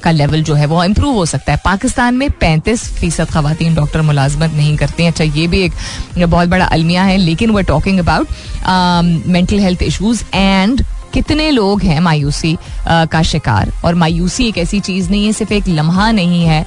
का 0.04 0.12
लेवल 0.12 0.44
जो 0.44 0.54
है, 0.56 0.66
वो 0.66 0.84
इम्प्रूव 0.84 1.16
हो 1.16 1.26
सकता 1.26 1.52
है। 1.52 1.60
पाकिस्तान 1.66 2.16
में 2.16 2.30
पैंतीस 2.32 2.88
फ़ीसद 3.00 3.30
खातन 3.32 3.76
डॉक्टर 3.76 4.02
मुलाजमत 4.02 4.54
नहीं 4.54 4.76
करती 4.78 5.06
अच्छा 5.06 5.24
ये 5.24 5.48
भी 5.48 5.62
एक 5.62 5.74
बहुत 6.20 6.48
बड़ा 6.50 6.66
अलमिया 6.68 7.04
है, 7.04 7.18
लेकिन 7.18 7.52
we 7.52 7.64
talking 7.64 8.00
about 8.00 9.28
mental 9.28 9.60
health 9.60 9.84
issues 9.84 10.24
and 10.34 10.84
कितने 11.14 11.50
लोग 11.52 11.82
हैं 11.84 12.00
मायूसी 12.00 12.58
का 12.88 13.22
शिकार? 13.22 13.72
और 13.86 13.96
मायूसी 13.96 14.48
एक 14.48 14.58
ऐसी 14.58 14.80
चीज़ 14.80 15.10
नहीं 15.10 15.26
है, 15.26 15.32
सिर्फ़ 15.34 15.54
एक 15.54 15.68
लम्हा 15.70 16.12
नहीं 16.12 16.44
है 16.46 16.66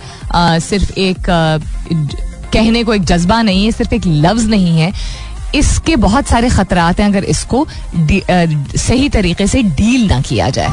सिर्फ़ 0.60 0.92
एक 0.92 1.30
कहने 2.54 2.84
को 2.84 2.94
एक 2.94 3.04
जज्बा 3.04 3.42
नहीं 3.42 3.64
है 3.64 3.70
सिर्फ़ 3.72 3.94
एक 3.94 4.06
लफ्ज 4.06 4.48
नहीं 4.50 4.78
है। 4.78 4.92
इसके 5.54 5.96
बहुत 5.98 6.26
सारे 6.26 6.48
खतरात 6.50 7.00
हैं 7.00 7.06
अगर 7.08 7.24
इसको 7.26 7.66
सही 8.78 9.08
तरीके 9.08 9.46
से 9.46 9.62
डील 9.62 10.08
ना 10.08 10.20
किया 10.20 10.48
जाए। 10.50 10.72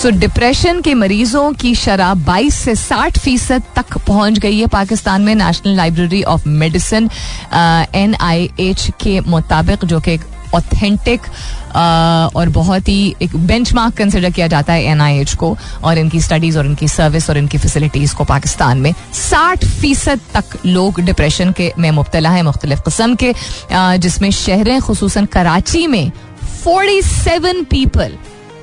सो 0.00 0.08
so, 0.08 0.14
डिप्रेशन 0.16 0.80
के 0.80 0.94
मरीजों 0.94 1.52
की 1.52 1.74
शराब 1.74 2.24
22 2.26 2.54
से 2.54 2.74
60 2.76 3.18
फ़ीसद 3.18 3.62
तक 3.76 3.96
पहुँच 4.06 4.38
गई 4.38 4.58
है 4.58 4.66
पाकिस्तान 4.66 5.22
में 5.22 5.34
National 5.34 5.76
Library 5.76 6.22
of 6.24 6.48
Medicine 6.48 7.10
N 7.94 8.14
I 8.20 8.50
H 8.60 8.88
के 9.02 9.18
मुताबिक 9.20 9.84
जो 9.84 10.00
कि 10.00 10.16
ऑथेंटिक 10.54 11.20
और 12.36 12.48
बहुत 12.48 12.88
ही 12.88 13.14
एक 13.22 13.36
बेंच 13.36 13.72
मार्क 13.74 13.94
कंसिडर 13.96 14.30
किया 14.30 14.46
जाता 14.46 14.72
है 14.72 14.84
एनआईएच 14.84 15.34
को 15.34 15.56
और 15.84 15.98
इनकी 15.98 16.20
स्टडीज़ 16.20 16.58
और 16.58 16.66
इनकी 16.66 16.88
सर्विस 16.88 17.28
और 17.30 17.38
इनकी 17.38 17.58
फैसिलिटीज़ 17.58 18.14
को 18.14 18.24
पाकिस्तान 18.24 18.78
में। 18.78 18.92
साठ 19.14 19.64
फ़ीसद 19.80 20.20
तक 20.34 20.58
लोग 20.66 21.00
डिप्रेशन 21.00 21.52
के 21.52 21.72
में 21.78 21.90
मुबतला 21.90 22.30
है, 22.30 22.42
मुख्तलिफ़ 22.42 22.80
किस्म 22.80 23.14
के 23.22 23.32
जिसमें 23.98 24.30
शहरें 24.30 24.80
खसूस 24.80 25.16
कराची 25.32 25.86
में 25.86 26.10
forty 26.64 27.00
seven 27.02 27.62
people 27.70 28.16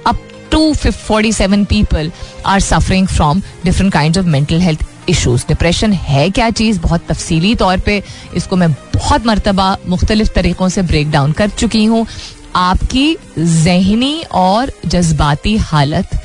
up 0.07 0.19
to 0.51 0.73
forty 0.73 1.31
seven 1.33 1.63
people 1.65 2.11
are 2.45 2.59
suffering 2.59 3.07
from 3.07 3.41
different 3.65 3.93
kind 3.93 4.17
of 4.17 4.25
mental 4.25 4.61
health 4.61 4.83
issues 5.09 5.45
depression 5.47 5.93
है 5.93 6.29
क्या 6.29 6.49
चीज़? 6.51 6.79
बहुत 6.79 7.05
तफसीली 7.07 7.53
तौर 7.55 7.79
पे 7.79 8.01
इसको 8.35 8.55
मैं 8.55 8.71
बहुत 8.71 9.25
मरतबा 9.25 9.75
मुख्तलिफ़ 9.87 10.29
तरीक़ों 10.35 10.69
से 10.69 10.81
ब्रेक 10.83 11.11
डाउन 11.11 11.31
कर 11.31 11.49
चुकी 11.49 11.83
हूँ। 11.85 12.05
आपकी 12.55 13.15
जहनी 13.37 14.21
और 14.33 14.71
जज्बाती 14.85 15.55
हालत 15.57 16.19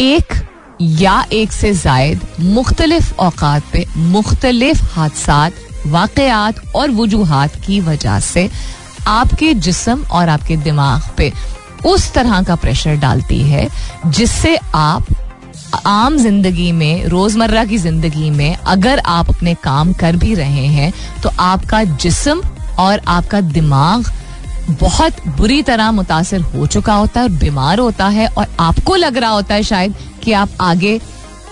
एक 0.00 0.34
या 0.80 1.24
एक 1.32 1.52
से 1.52 1.72
जायद 1.74 2.20
मुख्तलिफ़ 2.40 3.12
औकात 3.16 3.62
पे, 3.72 3.84
मुख्तलिफ़ 3.96 4.82
हादसा 4.92 5.50
वाकयात 5.86 6.74
और 6.76 6.90
वजूहत 6.90 7.54
की 7.66 7.80
वजह 7.80 8.18
से 8.20 8.48
आपके 9.08 9.52
जिसम 9.56 10.02
और 10.10 10.28
आपके 10.28 10.56
दिमाग 10.56 11.02
पे 11.16 11.32
उस 11.86 12.12
तरह 12.12 12.42
का 12.42 12.54
प्रेशर 12.56 12.96
डालती 12.96 13.40
है 13.42 13.68
जिससे 14.06 14.56
आप 14.74 15.06
आम 15.86 16.16
ज़िंदगी 16.16 16.70
में 16.72 17.04
रोज़मर्रा 17.04 17.64
की 17.64 17.78
ज़िंदगी 17.78 18.30
में 18.30 18.56
अगर 18.56 18.98
आप 18.98 19.28
अपने 19.28 19.54
काम 19.54 19.92
कर 19.92 20.16
भी 20.16 20.34
रहे 20.34 20.66
हैं 20.66 20.92
तो 21.22 21.30
आपका 21.38 21.82
जिस्म 21.84 22.42
और 22.78 23.00
आपका 23.08 23.40
दिमाग 23.40 24.10
बहुत 24.80 25.26
बुरी 25.28 25.62
तरह 25.62 25.90
मुतासर 25.92 26.40
हो 26.40 26.66
चुका 26.66 26.94
होता 26.94 27.20
है 27.20 27.26
और 27.26 27.32
बीमार 27.32 27.78
होता 27.78 28.08
है 28.08 28.26
और 28.28 28.46
आपको 28.60 28.96
लग 28.96 29.16
रहा 29.16 29.30
होता 29.30 29.54
है 29.54 29.62
शायद 29.62 29.94
कि 30.22 30.32
आप 30.32 30.48
आगे 30.60 30.98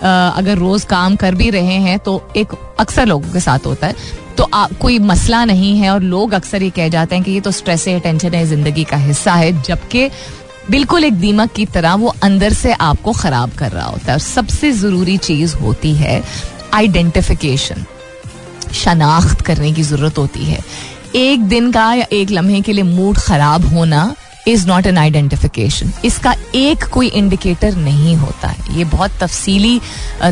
अगर 0.04 0.59
रोज 0.59 0.85
काम 0.85 1.16
कर 1.16 1.35
भी 1.35 1.50
रहे 1.50 1.78
हैं 1.81 1.99
तो 1.99 2.21
एक 2.37 2.54
अक्सर 2.81 3.07
लोगों 3.07 3.33
के 3.33 3.40
साथ 3.40 3.66
होता 3.66 3.87
है। 3.87 3.95
तो 4.37 4.45
आ, 4.45 4.66
कोई 4.81 4.99
मसला 4.99 5.45
नहीं 5.45 5.76
है 5.78 5.90
और 5.90 6.02
लोग 6.02 6.33
अक्सर 6.33 6.62
ये 6.62 6.71
कह 6.71 6.88
जाते 6.88 7.14
हैं 7.14 7.25
कि 7.25 7.33
ये 7.33 7.40
तो 7.40 7.50
स्ट्रेस 7.50 7.87
है 7.88 7.99
टेंशन 8.00 8.35
है 8.35 8.45
ज़िंदगी 8.47 8.85
का 8.85 8.97
हिस्सा 8.97 9.35
है 9.35 9.62
जबकि 9.62 10.09
बिल्कुल 10.71 11.04
एक 11.04 11.14
दीमक 11.21 11.52
की 11.52 11.64
तरह 11.66 11.94
वो 11.94 12.14
अंदर 12.23 12.52
से 12.52 12.73
आपको 12.73 13.12
खराब 13.12 13.50
कर 13.59 13.71
रहा 13.73 13.87
होता 13.87 14.12
है 14.12 14.18
सबसे 14.18 14.71
ज़रूरी 14.73 15.16
चीज़ 15.18 15.54
होती 15.56 15.94
है 15.94 16.23
आइडेंटिफिकेशन 16.75 17.85
शनाख्त 18.75 19.40
करने 19.40 19.73
की 19.73 19.83
ज़रूरत 19.83 20.18
होती 20.18 20.44
है। 20.44 20.59
एक 21.16 21.42
दिन 21.49 21.71
का 21.73 21.92
या 21.94 22.06
एक 22.12 22.30
लम्हे 22.30 22.61
के 22.61 22.73
लिए 22.73 22.85
मूड 22.85 23.18
खराब 23.18 23.64
होना 23.75 24.14
इज़ 24.49 24.66
नॉट 24.68 24.87
एन 24.87 24.99
आइडेंटिफिकेशन 24.99 25.92
इसका 26.04 26.35
एक 26.54 26.85
कोई 26.85 27.06
इंडिकेटर 27.09 27.76
नहीं 27.76 28.16
होता 28.16 28.49
है। 28.49 28.76
ये 28.78 28.85
बहुत 28.87 29.11
तफसीली 29.21 29.80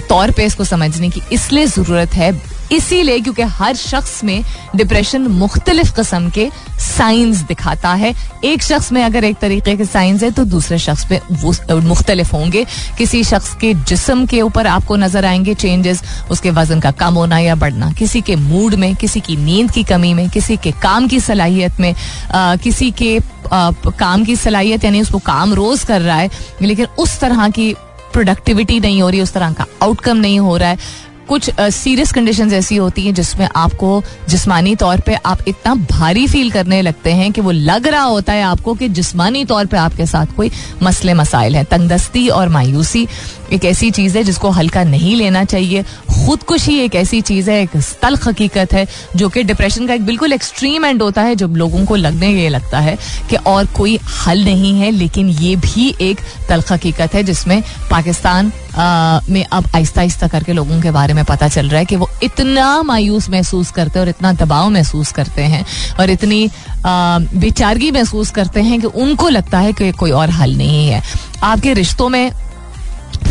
तौर 0.08 0.30
पे 0.30 0.44
इसको 0.46 0.64
समझने 0.64 1.10
की 1.10 1.22
इसलिए 1.32 1.66
ज़रूरत 1.66 2.14
है 2.14 2.32
इसीलिए 2.72 3.20
क्योंकि 3.20 3.42
हर 3.42 3.74
शख्स 3.76 4.22
में 4.24 4.42
डिप्रेशन 4.76 5.26
मुख्तलिफ़ 5.30 5.92
कस्म 5.94 6.30
के 6.30 6.48
साइंस 6.80 7.40
दिखाता 7.48 7.92
है। 7.94 8.14
एक 8.44 8.62
शख्स 8.62 8.90
में 8.92 9.02
अगर 9.02 9.24
एक 9.24 9.36
तरीके 9.38 9.76
के 9.76 9.84
साइंस 9.84 10.22
है 10.22 10.30
तो 10.30 10.44
दूसरे 10.44 10.78
शख्स 10.78 11.10
में 11.10 11.20
वो 11.32 11.80
मुख्तलिफ़ 11.80 12.32
होंगे। 12.32 12.64
किसी 12.98 13.22
शख्स 13.24 13.54
के 13.54 13.72
जिसम 13.74 14.24
के 14.26 14.40
ऊपर 14.42 14.66
आपको 14.66 14.96
नज़र 14.96 15.24
आएँगे 15.24 15.54
चेंजेस 15.54 16.02
उसके 16.30 16.50
वज़न 16.50 16.80
का 16.80 16.90
कम 16.92 17.14
होना 17.14 17.38
या 17.38 17.54
बढ़ना। 17.54 17.90
किसी 17.92 18.20
के 18.20 18.36
मूड 18.36 18.74
में 18.74 18.94
किसी 18.96 19.20
की 19.20 19.36
नींद 19.36 19.70
की 19.70 19.84
कमी 19.84 20.14
में 20.14 20.28
किसी 20.30 20.56
के 20.56 20.72
काम 20.82 21.08
की 21.08 21.20
सलाहियत 21.20 21.80
में 21.80 21.94
आ, 22.30 22.56
किसी 22.56 22.90
के 22.90 23.18
आ, 23.52 23.70
काम 23.98 24.24
की 24.24 24.36
सलाहियत 24.36 24.84
यानी 24.84 25.00
उसको 25.00 25.18
काम 25.18 25.54
रोज 25.54 25.84
कर 25.84 26.00
रहा 26.00 26.16
है 26.16 26.30
लेकिन 26.62 26.86
उस 26.98 27.18
तरह 27.20 27.48
की 27.48 27.72
प्रोडक्टिविटी 28.12 28.80
नहीं 28.80 29.00
हो 29.02 29.08
रही 29.08 29.20
उस 29.20 29.32
तरह 29.32 29.52
का 29.52 29.66
आउटकम 29.82 30.16
नहीं 30.16 30.38
हो 30.40 30.56
रहा 30.56 30.68
है। 30.68 31.10
कुछ 31.32 31.50
सीरियस 31.60 32.12
कंडीशन 32.12 32.52
ऐसी 32.52 32.76
होती 32.76 33.02
हैं 33.02 33.12
जिसमें 33.14 33.48
आपको 33.56 34.02
जिस्मानी 34.28 34.74
तौर 34.76 35.00
पे 35.00 35.14
आप 35.26 35.38
इतना 35.48 35.74
भारी 35.90 36.26
फील 36.26 36.50
करने 36.50 36.80
लगते 36.82 37.12
हैं 37.12 37.30
कि 37.32 37.40
वो 37.40 37.50
लग 37.50 37.86
रहा 37.86 38.02
होता 38.02 38.32
है 38.32 38.42
आपको 38.42 38.74
कि 38.74 38.88
जिस्मानी 38.88 39.44
तौर 39.44 39.66
पे 39.66 39.76
आपके 39.76 40.06
साथ 40.06 40.34
कोई 40.36 40.50
मसले 40.82 41.14
मसाइल 41.14 41.56
हैं। 41.56 41.64
तंगदस्ती 41.64 42.28
और 42.28 42.48
मायूसी 42.48 43.06
एक 43.52 43.64
ऐसी 43.64 43.90
चीज़ 43.90 44.18
है 44.18 44.24
जिसको 44.24 44.50
हल्का 44.50 44.84
नहीं 44.84 45.16
लेना 45.16 45.44
चाहिए। 45.44 45.82
खुदकुशी 45.82 46.78
एक 46.78 46.94
ऐसी 46.94 47.20
चीज़ 47.20 47.50
है, 47.50 47.62
एक 47.62 47.76
तल्ख 48.02 48.28
हकीकत 48.28 48.72
है, 48.72 48.86
जो 49.16 49.28
कि 49.28 49.42
डिप्रेशन 49.42 49.86
का 49.86 49.94
एक 49.94 50.04
बिल्कुल 50.06 50.32
एक्सट्रीम 50.32 50.84
एंड 50.84 51.02
होता 51.02 51.22
है, 51.22 51.34
जब 51.34 51.56
लोगों 51.56 51.84
को 51.84 51.96
लगने 51.96 52.32
ये 52.32 52.48
लगता 52.48 52.80
है 52.80 52.96
कि 53.30 53.36
और 53.36 53.66
कोई 53.66 53.98
हल 54.26 54.44
नहीं 54.44 54.78
है, 54.80 54.90
लेकिन 54.90 55.28
ये 55.28 55.56
भी 55.56 55.94
एक 56.00 56.20
तल्ख 56.48 56.72
हकीकत 56.72 57.14
है 57.14 57.22
जिसमें 57.22 57.62
पाकिस्तान 57.90 58.52
में 58.76 59.44
अब 59.44 59.64
आहिस्ता 59.74 60.00
आहिस्ता 60.00 60.28
करके 60.28 60.52
लोगों 60.52 60.80
के 60.80 60.90
बारे 60.90 61.14
में 61.14 61.24
पता 61.24 61.48
चल 61.48 61.68
रहा 61.68 61.78
है 61.78 61.84
कि 61.84 61.96
वो 61.96 62.08
इतना 62.22 62.82
मायूस 62.82 63.28
महसूस 63.30 63.70
करते 63.70 63.98
हैं 63.98 64.04
और 64.04 64.08
इतना 64.08 64.32
दबाव 64.32 64.68
महसूस 64.70 65.12
करते 65.12 65.42
हैं 65.42 65.64
और 66.00 66.10
इतनी 66.10 66.48
बेचारगी 66.86 67.90
महसूस 67.90 68.30
करते 68.30 68.62
हैं 68.62 68.80
कि 68.80 68.86
उनको 68.86 69.28
लगता 69.28 69.58
है 69.58 69.72
कि 69.72 69.92
कोई 69.92 70.10
और 70.10 70.30
हल 70.30 70.56
नहीं 70.56 70.86
है। 70.88 71.02
आपके 71.42 71.74
रिश्तों 71.74 72.08
में 72.08 72.30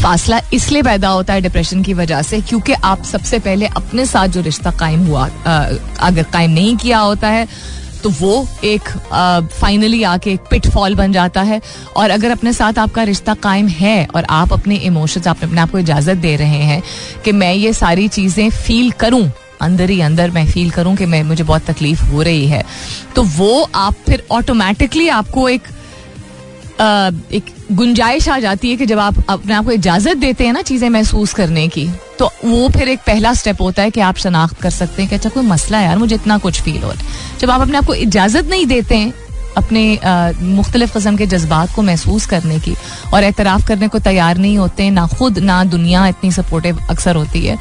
फासला 0.01 0.39
इसलिए 0.53 0.81
पैदा 0.83 1.09
होता 1.09 1.33
है 1.33 1.41
डिप्रेशन 1.41 1.81
की 1.83 1.93
वजह 1.93 2.21
से 2.21 2.39
क्योंकि 2.41 2.73
आप 2.73 3.03
सबसे 3.03 3.39
पहले 3.39 3.65
अपने 3.67 4.05
साथ 4.05 4.27
जो 4.27 4.41
रिश्ता 4.41 4.71
कायम 4.79 5.05
हुआ 5.07 5.27
अगर 5.99 6.23
कायम 6.33 6.51
नहीं 6.51 6.75
किया 6.77 6.99
होता 6.99 7.27
है 7.27 7.47
तो 8.03 8.09
वो 8.11 8.47
एक 8.63 8.89
फाइनली 9.51 10.01
आके 10.03 10.31
एक 10.31 10.41
पिट 10.49 10.67
फॉल 10.69 10.95
बन 10.95 11.11
जाता 11.11 11.41
है। 11.41 11.61
और 11.95 12.09
अगर 12.09 12.31
अपने 12.31 12.53
साथ 12.53 12.79
आपका 12.79 13.03
रिश्ता 13.03 13.33
कायम 13.43 13.67
है 13.69 14.07
और 14.15 14.25
आप 14.29 14.53
अपने 14.53 14.75
इमोशंस 14.77 15.27
आप 15.27 15.43
अपने 15.43 15.61
आप 15.61 15.71
को 15.71 15.79
इजाज़त 15.79 16.17
दे 16.17 16.35
रहे 16.35 16.63
हैं 16.63 16.81
कि 17.25 17.31
मैं 17.31 17.53
ये 17.53 17.73
सारी 17.73 18.07
चीज़ें 18.09 18.49
फील 18.51 18.91
करूँ, 18.99 19.29
अंदर 19.61 19.89
ही 19.89 19.99
अंदर 20.01 20.31
मैं 20.31 20.45
फील 20.47 20.69
करूँ 20.71 20.95
कि 20.95 21.05
मैं, 21.05 21.23
मुझे 21.23 21.43
बहुत 21.43 21.65
तकलीफ़ 21.65 22.03
हो 22.03 22.21
रही 22.21 22.47
है 22.47 22.63
तो 23.15 23.23
वो 23.37 23.69
आप 23.75 23.95
फिर 24.05 24.23
ऑटोमेटिकली 24.31 25.07
आपको 25.09 25.47
एक 25.49 25.67
एक 26.81 27.53
गुंजाइश 27.71 28.27
आ 28.29 28.37
जाती 28.39 28.69
है 28.69 28.75
कि 28.77 28.85
जब 28.85 28.99
आप 28.99 29.15
अपने 29.29 29.53
आप 29.53 29.65
को 29.65 29.71
इजाज़त 29.71 30.17
देते 30.17 30.45
हैं 30.45 30.53
ना 30.53 30.61
चीज़ें 30.61 30.89
महसूस 30.89 31.33
करने 31.33 31.67
की 31.67 31.87
तो 32.21 32.31
वो 32.45 32.67
फिर 32.69 32.89
एक 32.89 32.99
पहला 32.99 33.33
स्टेप 33.33 33.61
होता 33.61 33.83
है 33.83 33.91
कि 33.91 33.99
आप 34.01 34.17
शनाख्त 34.17 34.61
कर 34.61 34.69
सकते 34.69 35.01
हैं 35.01 35.09
कि 35.09 35.15
अच्छा 35.15 35.29
कोई 35.29 35.43
मसला 35.43 35.77
है 35.77 35.85
यार, 35.85 35.97
मुझे 35.97 36.15
इतना 36.15 36.37
कुछ 36.37 36.61
फील 36.61 36.81
हो 36.83 36.91
रहा 36.91 37.01
है। 37.01 37.37
जब 37.39 37.51
आप 37.51 37.61
अपने 37.61 37.77
आप 37.77 37.85
को 37.85 37.93
इजाज़त 37.95 38.45
नहीं 38.45 38.65
देते 38.65 38.95
हैं, 38.95 39.13
अपने 39.57 39.81
मुख्तलिफ़ 40.41 40.93
कस्म 40.93 41.15
के 41.17 41.25
जज्बात 41.25 41.73
को 41.75 41.81
महसूस 41.81 42.25
करने 42.25 42.59
की 42.59 42.75
और 43.13 43.23
एतराफ़ 43.23 43.67
करने 43.67 43.87
को 43.87 43.99
तैयार 43.99 44.37
नहीं 44.37 44.57
होते, 44.57 44.89
ना 44.89 45.07
खुद, 45.07 45.39
ना 45.39 45.63
दुनिया 45.63 46.05
इतनी 46.07 46.31
सपोर्टिव 46.31 46.85
अक्सर 46.89 47.15
होती 47.15 47.45
है, 47.45 47.57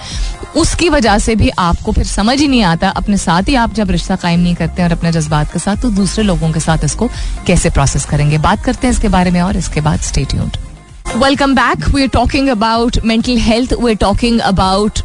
उसकी 0.56 0.88
वजह 0.88 1.18
से 1.18 1.36
भी 1.36 1.48
आपको 1.58 1.92
फिर 1.92 2.04
समझ 2.06 2.38
ही 2.40 2.48
नहीं 2.48 2.62
आता, 2.64 2.88
अपने 2.90 3.16
साथ 3.16 3.48
ही 3.48 3.54
आप 3.54 3.74
जब 3.74 3.90
रिश्ता 3.90 4.16
कायम 4.16 4.40
नहीं 4.40 4.54
करते 4.54 4.82
और 4.82 4.92
अपने 4.92 5.12
जज्बात 5.12 5.52
के 5.52 5.58
साथ 5.58 5.82
तो 5.82 5.90
दूसरे 5.90 6.24
लोगों 6.24 6.52
के 6.52 6.60
साथ 6.60 6.84
इसको 6.84 7.08
कैसे 7.46 7.70
प्रोसेस 7.70 8.04
करेंगे? 8.04 8.38
बात 8.38 8.64
करते 8.64 8.86
हैं 8.86 8.94
इसके 8.94 9.08
बारे 9.08 9.30
में 9.30 9.40
और, 9.42 9.56
इसके 9.56 9.80
बाद 9.80 10.00
state 10.02 10.34
welcome 11.16 11.54
back 11.54 11.88
we 11.94 12.02
are 12.02 12.08
talking 12.08 12.48
about 12.48 12.98
mental 13.04 13.38
health 13.40 13.72
we 13.80 13.90
are 13.90 13.96
talking 14.00 14.40
about 14.40 15.00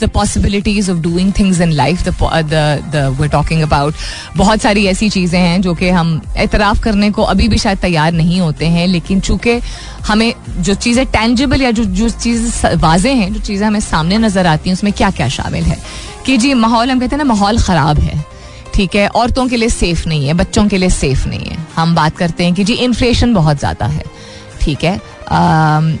the 0.00 0.06
possibilities 0.14 0.88
of 0.92 1.00
doing 1.02 1.28
things 1.38 1.58
in 1.64 1.72
life. 1.78 2.00
The 2.06 2.12
the 2.94 3.28
talking 3.34 3.60
about 3.62 3.94
बहुत 4.36 4.60
सारी 4.60 4.84
ऐसी 4.86 5.08
चीज़ें 5.10 5.38
हैं 5.38 5.60
जो 5.62 5.74
कि 5.74 5.88
हम 5.90 6.10
एतराफ़ 6.44 6.80
करने 6.82 7.10
को 7.10 7.22
अभी 7.34 7.46
भी 7.48 7.58
शायद 7.58 7.78
तैयार 7.78 8.12
नहीं 8.12 8.40
होते 8.40 8.66
हैं, 8.66 8.86
लेकिन 8.86 9.20
चूँकि 9.20 9.58
हमें 10.06 10.32
जो 10.58 10.74
चीज़ें 10.76 11.04
टेंजिबल 11.06 11.62
या 11.62 11.70
जो 11.70 11.84
जो 11.84 12.08
चीज़ें 12.08 12.74
वाजे 12.76 13.12
हैं, 13.12 13.32
जो 13.32 13.40
चीज़ें 13.40 13.66
हमें 13.66 13.80
सामने 13.80 14.18
नज़र 14.18 14.46
आती 14.46 14.70
हैं, 14.70 14.76
उसमें 14.76 14.92
क्या 14.92 15.10
क्या 15.10 15.28
शामिल 15.28 15.64
है? 15.64 15.78
कि 16.26 16.36
जी, 16.36 16.52
माहौल, 16.54 16.90
हम 16.90 17.00
कहते 17.00 17.16
हैं 17.16 17.24
ना, 17.24 17.32
माहौल 17.34 17.58
ख़राब 17.60 17.98
है, 17.98 18.24
ठीक 18.74 18.94
है? 18.94 19.06
औरतों 19.08 19.46
के 19.48 19.56
लिए 19.56 19.68
सेफ़ 19.68 20.08
नहीं 20.08 20.26
है, 20.26 20.34
बच्चों 20.34 20.68
के 20.68 20.78
लिए 20.78 20.90
सेफ़ 20.90 21.28
नहीं 21.28 21.46
है। 21.46 21.66
हम 21.76 21.94
बात 21.94 22.16
करते 22.16 22.44
हैं 22.44 22.54
कि 22.54 22.64
जी 22.64 22.74
इन्फ्लेशन 22.90 23.34
बहुत 23.34 23.58
ज़्यादा 23.58 23.86
है, 23.86 24.04
ठीक 24.60 24.84
है? 24.84 25.00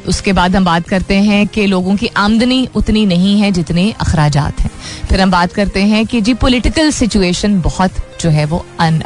उसके 0.08 0.32
बाद 0.32 0.56
हम 0.56 0.64
बात 0.64 0.88
करते 0.88 1.14
हैं 1.14 1.46
कि 1.46 1.66
लोगों 1.66 1.96
की 1.96 2.06
आमदनी 2.16 2.68
उतनी 2.74 3.04
नहीं 3.06 3.40
है 3.40 3.50
जितने 3.50 3.90
अखराज 4.00 4.36
हैं। 4.36 4.70
फिर 5.08 5.20
हम 5.20 5.30
बात 5.30 5.52
करते 5.52 5.82
हैं 5.82 6.06
कि 6.06 6.20
जी 6.20 6.34
पॉलिटिकल 6.34 6.90
सिचुएशन 6.90 7.60
बहुत 7.60 7.92
जो 8.20 8.30
है 8.30 8.44
वो 8.44 8.64
अन 8.80 9.00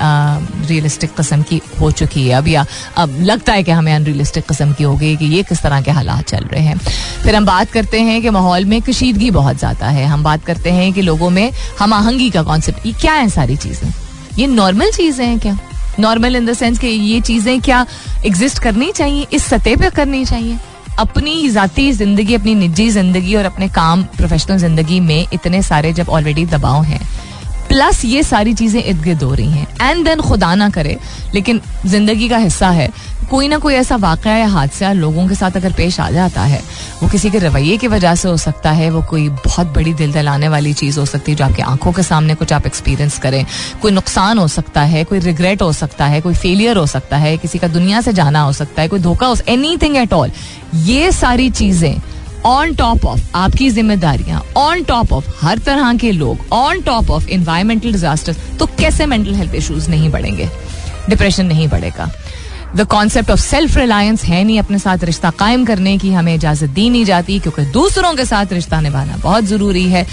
रियलिस्टिक 0.68 1.14
कस्म 1.14 1.42
की 1.42 1.60
हो 1.80 1.90
चुकी 1.90 2.26
है। 2.28 2.34
अब 2.34 2.48
या, 2.48 2.64
अब 2.96 3.16
लगता 3.20 3.52
है 3.52 3.62
कि 3.62 3.70
हमें 3.70 3.92
अनरियलिस्टिक 3.94 4.44
कस्म 4.44 4.72
की 4.72 4.84
हो 4.84 4.96
गई 4.96 5.16
कि 5.16 5.26
ये 5.26 5.42
किस 5.42 5.62
तरह 5.62 5.80
के 5.80 5.90
हालात 5.90 6.24
चल 6.24 6.44
रहे 6.44 6.62
हैं। 6.62 6.78
फिर 7.22 7.36
हम 7.36 7.46
बात 7.46 7.70
करते 7.70 8.00
हैं 8.00 8.20
कि 8.22 8.30
माहौल 8.30 8.64
में 8.64 8.80
कशीदगी 8.82 9.30
बहुत 9.30 9.58
ज़्यादा 9.58 9.88
है। 9.88 10.04
हम 10.06 10.22
बात 10.22 10.44
करते 10.44 10.70
हैं 10.70 10.92
कि 10.92 11.02
लोगों 11.02 11.30
में 11.30 11.50
हम 11.78 11.92
आहंगी 11.92 12.30
का 12.30 12.42
कॉन्सेप्ट 12.42 13.00
क्या 13.00 13.12
है 13.12 13.28
सारी 13.28 13.56
चीज़ें? 13.56 13.92
ये 14.38 14.46
नॉर्मल 14.46 14.90
चीज़ें 14.90 15.26
हैं 15.26 15.38
क्या? 15.38 15.58
नॉर्मल 16.00 16.36
इन 16.36 16.46
द 16.46 16.52
सेंस 16.52 16.78
कि 16.78 16.86
ये 16.86 17.20
चीज़ें 17.20 17.60
क्या 17.60 17.84
एग्जिस्ट 18.26 18.58
करनी 18.58 18.90
चाहिए? 18.92 19.26
इस 19.32 19.44
सतह 19.44 19.76
पे 19.76 19.90
करनी 19.90 20.24
चाहिए। 20.24 20.58
अपनी 20.98 21.48
ज़ाती 21.48 21.90
ज़िंदगी, 21.92 22.34
अपनी 22.34 22.54
निजी 22.54 22.88
ज़िंदगी 22.90 23.34
और 23.34 23.44
अपने 23.44 23.68
काम 23.68 24.02
प्रोफेशनल 24.16 24.58
ज़िंदगी 24.58 25.00
में 25.00 25.26
इतने 25.32 25.62
सारे 25.62 25.92
जब 25.92 26.08
ऑलरेडी 26.08 26.44
दबाव 26.46 26.82
हैं 26.82 27.00
प्लस 27.76 28.04
ये 28.04 28.22
सारी 28.22 28.52
चीज़ें 28.54 28.82
इर्द 28.82 29.02
गिर्द 29.02 29.22
हो 29.22 29.34
रही 29.34 29.50
हैं। 29.50 29.90
एंड 29.90 30.04
देन 30.04 30.20
खुदा 30.20 30.54
ना 30.54 30.68
करे, 30.70 30.96
लेकिन 31.34 31.60
ज़िंदगी 31.86 32.28
का 32.28 32.36
हिस्सा 32.36 32.70
है। 32.70 32.88
कोई 33.30 33.48
ना 33.48 33.58
कोई 33.58 33.74
ऐसा 33.74 33.96
वाक़ 33.96 34.28
या 34.28 34.46
हादसा 34.48 34.92
लोगों 34.92 35.26
के 35.28 35.34
साथ 35.34 35.56
अगर 35.56 35.72
पेश 35.72 35.98
आ 36.00 36.08
जाता 36.10 36.42
है, 36.42 36.62
वो 37.02 37.08
किसी 37.08 37.30
के 37.30 37.38
रवैये 37.38 37.76
की 37.76 37.88
वजह 37.88 38.14
से 38.14 38.28
हो 38.28 38.36
सकता 38.36 38.70
है, 38.70 38.88
वो 38.90 39.02
कोई 39.02 39.28
बहुत 39.28 39.74
बड़ी 39.74 39.94
दिल 39.94 40.12
दलाने 40.12 40.48
वाली 40.48 40.72
चीज़ 40.72 41.00
हो 41.00 41.06
सकती 41.06 41.32
है 41.32 41.38
जो 41.38 41.44
आपकी 41.44 41.62
आँखों 41.64 41.92
के 41.92 42.02
सामने 42.02 42.34
कुछ 42.34 42.52
आप 42.52 42.66
एक्सपीरियंस 42.66 43.18
करें। 43.18 43.44
कोई 43.82 43.92
नुकसान 43.92 44.38
हो 44.38 44.48
सकता 44.48 44.82
है, 44.84 45.04
कोई 45.04 45.18
रिग्रेट 45.18 45.62
हो 45.62 45.72
सकता 45.74 46.06
है, 46.06 46.20
कोई 46.20 46.34
फेलियर 46.34 46.76
हो 46.76 46.86
सकता 46.86 47.16
है, 47.16 47.36
किसी 47.36 47.58
का 47.58 47.68
दुनिया 47.68 48.00
से 48.00 48.12
जाना 48.12 48.40
हो 48.40 48.52
सकता 48.54 48.82
है, 48.82 48.88
कोई 48.88 49.00
धोखा 49.00 49.26
हो 49.26 49.36
एनी 49.48 49.76
थिंग 49.76 49.96
एट 49.96 50.12
ऑल 50.12 50.30
ये 50.74 51.12
सारी 51.12 51.50
चीज़ें 51.52 52.15
ऑन 52.46 52.74
टॉप 52.74 53.04
ऑफ़ 53.06 53.20
आपकी 53.34 53.68
जिम्मेदारियाँ 53.70 54.40
ऑन 54.56 54.82
टॉप 54.84 55.12
ऑफ़ 55.12 55.28
हर 55.40 55.58
तरह 55.58 55.92
के 55.98 56.10
लोग 56.12 56.52
on 56.52 56.80
top 56.80 57.10
of 57.10 57.28
environmental 57.28 57.92
disaster 57.92 58.36
तो 58.58 58.66
कैसे 58.78 59.06
मेंटल 59.06 59.34
हेल्थ 59.34 59.54
इश्यूज़ 59.54 59.88
नहीं 59.90 60.10
बढ़ेंगे? 60.10 60.48
डिप्रेशन 61.08 61.46
नहीं 61.46 61.68
बढ़ेगा। 61.68 62.08
The 62.76 62.84
concept 62.86 63.30
of 63.30 63.40
self 63.40 63.76
reliance 63.76 64.22
है 64.24 64.42
नहीं 64.44 64.58
अपने 64.58 64.78
साथ 64.78 65.04
रिश्ता 65.04 65.30
कायम 65.32 65.64
करने 65.64 65.96
की, 65.98 66.10
हमें 66.12 66.34
इजाज़त 66.34 66.70
दी 66.70 66.88
नहीं 66.90 67.04
जाती, 67.04 67.38
क्योंकि 67.40 67.62
दूसरों 67.72 68.14
के 68.14 68.24
साथ 68.24 68.52
रिश्ता 68.52 68.80
निभाना 68.80 69.16
बहुत 69.16 69.44
ज़रूरी 69.44 69.84
है। 69.84 70.04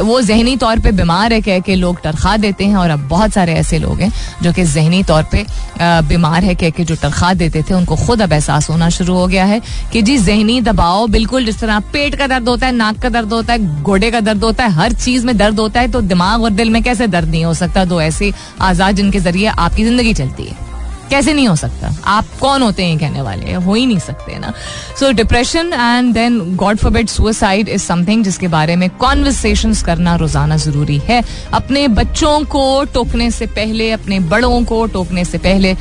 वो 0.00 0.20
जहनी 0.22 0.56
तौर 0.56 0.80
पर 0.80 0.92
बीमार 0.92 1.32
है, 1.32 1.40
कह 1.40 1.58
के 1.60 1.74
लोग 1.74 2.00
टरखा 2.02 2.36
देते 2.36 2.64
हैं, 2.64 2.76
और 2.76 2.90
अब 2.90 3.06
बहुत 3.08 3.32
सारे 3.32 3.54
ऐसे 3.54 3.78
लोग 3.78 4.00
हैं 4.00 4.12
जो 4.42 4.52
कि 4.52 4.64
जहनी 4.64 5.02
तौर 5.04 5.22
पर 5.24 6.02
बीमार 6.08 6.44
है, 6.44 6.54
कह 6.54 6.70
के 6.70 6.84
जो 6.84 6.94
टरखा 6.94 7.32
देते 7.34 7.62
थे, 7.62 7.74
उनको 7.74 7.96
खुद 7.96 8.22
अब 8.22 8.32
एहसास 8.32 8.68
होना 8.70 8.88
शुरू 8.90 9.14
हो 9.14 9.26
गया 9.26 9.44
है 9.44 9.60
कि 9.92 10.02
जी, 10.02 10.18
जहनी 10.18 10.60
दबाव 10.62 11.06
बिल्कुल 11.08 11.44
जिस 11.44 11.60
तरह 11.60 11.78
पेट 11.92 12.14
का 12.14 12.26
दर्द 12.26 12.48
होता 12.48 12.66
है, 12.66 12.72
नाक 12.74 12.98
का 12.98 13.08
दर्द 13.10 13.32
होता 13.32 13.52
है 13.52 13.82
गोडे 13.82 14.10
का 14.10 14.20
दर्द 14.22 14.44
होता 14.44 14.64
है, 14.64 14.72
हर 14.72 14.92
चीज़ 14.94 15.26
में 15.26 15.36
दर्द 15.36 15.60
होता 15.60 15.80
है 15.80 15.90
तो 15.90 16.00
दिमाग 16.02 16.42
और 16.42 16.50
दिल 16.52 16.70
में 16.70 16.82
कैसे 16.82 17.06
दर्द 17.08 17.28
नहीं 17.28 17.44
हो 17.44 17.54
सकता? 17.54 17.84
दो 17.84 18.00
ऐसे 18.02 18.32
आज़ाद 18.62 18.96
जिनके 18.96 19.20
ज़रिए 19.20 19.46
आपकी 19.48 19.84
ज़िंदगी 19.84 20.14
चलती 20.14 20.44
है। 20.44 20.63
कैसे 21.10 21.32
नहीं 21.32 21.48
हो 21.48 21.56
सकता? 21.56 21.92
आप 22.04 22.26
कौन 22.40 22.62
होते 22.62 22.84
हैं 22.84 22.98
कहने 22.98 23.22
वाले? 23.22 23.52
हो 23.54 23.74
ही 23.74 23.86
नहीं 23.86 23.98
सकते 23.98 24.38
ना? 24.38 24.52
So 25.00 25.10
depression 25.12 25.72
and 25.72 26.12
then 26.14 26.38
God 26.56 26.78
forbid 26.92 27.08
suicide 27.08 27.68
is 27.68 27.82
something 27.82 28.24
जिसके 28.24 28.48
बारे 28.48 28.76
में 28.76 28.88
कॉन्वर्सेशन 28.90 29.74
करना 29.86 30.14
रोज़ाना 30.16 30.56
ज़रूरी 30.56 30.98
है। 30.98 31.22
अपने 31.52 31.86
बच्चों 31.90 32.44
को 32.44 32.84
टोकने 32.84 33.30
से 33.30 33.46
पहले, 33.46 33.90
अपने 33.90 34.20
बड़ों 34.20 34.64
को 34.64 34.86
टोकने 34.86 35.24
से 35.24 35.38
पहले 35.38 35.74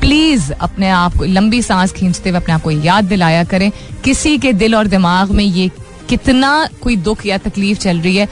प्लीज़ 0.00 0.52
अपने 0.52 0.88
आप 0.88 1.16
को, 1.16 1.24
लंबी 1.24 1.62
सांस 1.62 1.92
खींचते 1.92 2.30
हुए 2.30 2.38
अपने 2.38 2.54
आप 2.54 2.62
को 2.62 2.70
याद 2.70 3.04
दिलाया 3.04 3.44
करें। 3.44 3.70
किसी 4.04 4.36
के 4.38 4.52
दिल 4.52 4.74
और 4.74 4.86
दिमाग 4.86 5.30
में 5.30 5.44
ये 5.44 5.70
कितना 6.08 6.68
कोई 6.82 6.96
दुख 6.98 7.26
या 7.26 7.38
तकलीफ़ 7.38 7.78
चल 7.78 8.00
रही 8.00 8.16
है 8.16 8.28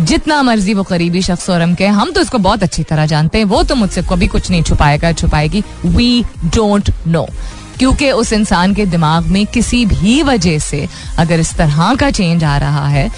जितना 0.00 0.40
मर्ज़ी 0.42 0.74
वो 0.74 0.82
करीबी 0.82 1.22
शख्स 1.22 1.48
और 1.50 1.62
हम 1.62 1.74
के 1.74 1.86
हम 1.86 2.10
तो 2.12 2.20
इसको 2.20 2.38
बहुत 2.38 2.62
अच्छी 2.62 2.82
तरह 2.82 3.06
जानते 3.06 3.38
हैं, 3.38 3.44
वो 3.44 3.62
तो 3.62 3.74
मुझसे 3.74 4.02
कभी 4.02 4.26
कुछ 4.26 4.50
नहीं 4.50 4.62
छुपाएगा, 4.62 5.12
छुपाएगी। 5.12 5.62
वी 5.86 6.24
डोंट 6.46 6.90
नो 7.06 7.26
क्योंकि 7.78 8.10
उस 8.12 8.32
इंसान 8.32 8.74
के 8.74 8.84
दिमाग 8.86 9.26
में 9.26 9.44
किसी 9.46 9.84
भी 9.86 10.22
वजह 10.22 10.58
से 10.58 10.86
अगर 11.18 11.40
इस 11.40 11.54
तरह 11.56 11.94
का 11.94 12.10
चेंज 12.10 12.44
आ 12.44 12.56
रहा 12.58 12.86
है 12.88 13.08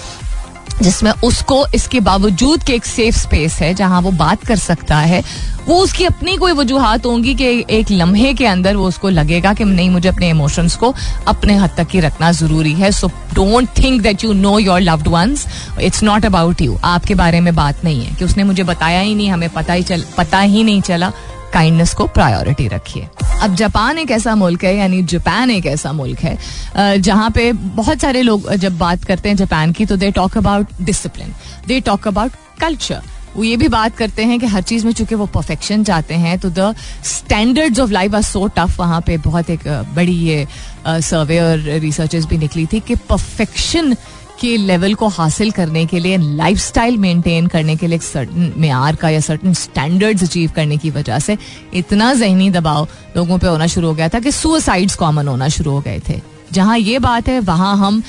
जिसमें 0.81 1.11
उसको 1.23 1.65
इसके 1.75 1.99
बावजूद 2.01 2.63
के 2.63 2.73
एक 2.73 2.85
सेफ़ 2.85 3.17
स्पेस 3.17 3.57
है 3.61 3.73
जहाँ 3.73 4.01
वो 4.01 4.11
बात 4.13 4.43
कर 4.45 4.55
सकता 4.57 4.97
है, 4.97 5.23
वो 5.67 5.77
उसकी 5.79 6.05
अपनी 6.05 6.35
कोई 6.37 6.53
वजूहत 6.53 7.05
होंगी 7.05 7.33
कि 7.35 7.45
एक 7.69 7.91
लम्हे 7.91 8.33
के 8.33 8.45
अंदर 8.45 8.75
वो 8.75 8.87
उसको 8.87 9.09
लगेगा 9.09 9.53
कि 9.53 9.63
नहीं, 9.65 9.89
मुझे 9.89 10.09
अपने 10.09 10.29
इमोशंस 10.29 10.75
को 10.75 10.93
अपने 11.27 11.55
हद 11.57 11.69
तक 11.77 11.87
ही 11.93 11.99
रखना 11.99 12.31
ज़रूरी 12.31 12.73
है। 12.73 12.91
So 12.91 13.07
don't 13.33 13.69
think 13.77 14.01
that 14.01 14.23
you 14.23 14.33
know 14.33 14.57
your 14.59 14.81
loved 14.81 15.07
ones 15.07 15.45
it's 15.81 16.03
not 16.03 16.25
about 16.25 16.61
you 16.61 16.77
आपके 16.85 17.15
बारे 17.15 17.39
में 17.41 17.53
बात 17.55 17.83
नहीं 17.83 18.03
है 18.05 18.15
कि 18.15 18.25
उसने 18.25 18.43
मुझे 18.43 18.63
बताया 18.63 18.99
ही 18.99 19.15
नहीं, 19.15 19.29
हमें 19.29 19.49
पता 19.49 19.73
ही 19.73 19.83
चल, 19.83 20.03
पता 20.17 20.39
ही 20.39 20.63
नहीं 20.63 20.81
चला। 20.81 21.11
काइंडनेस 21.53 21.93
को 21.93 22.07
प्रायोरिटी 22.07 22.67
रखिए। 22.67 23.07
अब 23.41 23.55
जापान 23.55 23.97
एक 23.99 24.11
ऐसा 24.11 24.35
मुल्क 24.35 24.63
है, 24.63 24.75
यानी 24.77 25.01
जापान 25.03 25.51
एक 25.51 25.65
ऐसा 25.65 25.91
मुल्क 25.93 26.19
है 26.19 27.01
जहाँ 27.01 27.29
पे 27.31 27.51
बहुत 27.53 28.01
सारे 28.01 28.21
लोग 28.21 28.53
जब 28.55 28.77
बात 28.77 29.03
करते 29.03 29.29
हैं 29.29 29.35
जापान 29.35 29.71
की 29.71 29.85
तो 29.85 29.95
they 29.97 30.11
talk 30.11 30.37
about 30.37 30.81
discipline 30.81 31.33
they 31.67 31.79
talk 31.81 32.07
about 32.07 32.31
culture 32.61 33.01
वो 33.35 33.43
ये 33.43 33.55
भी 33.57 33.67
बात 33.67 33.95
करते 33.97 34.23
हैं 34.23 34.39
कि 34.39 34.45
हर 34.47 34.61
चीज़ 34.61 34.85
में 34.85 34.91
चूँकि 34.93 35.15
वो 35.15 35.25
परफेक्शन 35.35 35.83
चाहते 35.83 36.15
हैं 36.15 36.37
तो 36.39 36.49
the 36.49 36.73
standards 37.05 37.79
of 37.79 37.91
life 37.91 38.15
are 38.15 38.21
so 38.21 38.47
tough 38.57 38.79
वहाँ 38.79 39.01
पे 39.07 39.17
बहुत 39.17 39.49
एक 39.49 39.67
बड़ी 39.95 40.13
ये 40.13 40.45
सर्वे 40.87 41.39
और 41.39 41.59
रिसर्चेस 41.81 42.25
भी 42.25 42.37
निकली 42.37 42.65
थी 42.73 42.79
कि 42.87 42.95
परफेक्शन 43.09 43.95
के 44.43 44.55
लेवल 44.57 44.93
को 44.93 45.07
हासिल 45.07 45.51
करने 45.51 45.85
के 45.85 45.99
लिए 45.99 46.17
लाइफ 46.17 46.57
स्टाइल 46.59 46.97
मेंटेन 46.97 47.47
करने 47.47 47.75
के 47.75 47.87
लिए 47.87 47.95
एक 47.95 48.03
सर्टन 48.03 48.51
मैार 48.57 48.95
का 48.95 49.09
या 49.09 49.19
सर्टन 49.19 49.53
स्टैंडर्ड 49.53 50.23
अचीव 50.23 50.51
करने 50.55 50.77
की 50.77 50.89
वजह 50.89 51.19
से 51.19 51.37
इतना 51.73 52.13
जहनी 52.13 52.49
दबाव 52.49 52.87
लोगों 53.17 53.37
पर 53.37 53.47
होना 53.47 53.67
शुरू 53.67 53.87
हो 53.87 53.93
गया 53.93 54.09
था 54.09 54.19
कि 54.19 54.31
सुसाइड्स 54.31 54.95
कॉमन 54.95 55.27
होना 55.27 55.47
शुरू 55.47 55.71
हो 55.71 55.79
गए 55.81 56.01
थे। 56.09 56.19
जहाँ 56.51 56.77
ये 56.77 56.99
बात 56.99 57.27
है, 57.27 57.39
वहाँ 57.39 57.75
हम 57.77 58.01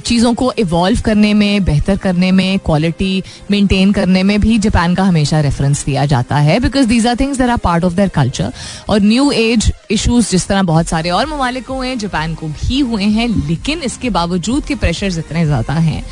चीज़ों 0.00 0.32
को 0.34 0.52
इवॉल्व 0.58 1.00
करने 1.00 1.32
में, 1.34 1.64
बेहतर 1.64 1.96
करने 1.96 2.30
में 2.32 2.58
क्वालिटी 2.58 3.22
मेंटेन 3.50 3.92
करने 3.92 4.22
में 4.22 4.40
भी 4.40 4.58
जापान 4.58 4.94
का 4.94 5.04
हमेशा 5.04 5.40
रेफरेंस 5.40 5.84
दिया 5.84 6.04
जाता 6.06 6.36
है 6.38 6.58
because 6.60 6.86
these 6.88 7.06
are 7.06 7.16
things 7.16 7.38
there 7.38 7.50
are 7.50 7.56
part 7.58 7.84
of 7.84 7.94
their 7.94 8.08
culture 8.10 8.52
और 8.88 9.00
न्यू 9.02 9.30
एज 9.32 9.72
इशूज 9.90 10.30
जिस 10.30 10.46
तरह 10.48 10.62
बहुत 10.64 10.88
सारे 10.88 11.10
और 11.10 11.26
ममालिक 11.26 11.66
को 11.66 11.80
हैं 11.80 11.98
जापान 11.98 12.34
को 12.34 12.48
भी 12.48 12.80
हुए 12.80 13.04
हैं, 13.04 13.28
लेकिन 13.48 13.82
इसके 13.82 14.10
बावजूद 14.10 14.64
के 14.64 14.74
प्रेशर 14.76 15.18
इतने 15.18 15.44
ज़्यादा 15.46 15.74
हैं। 15.74 16.04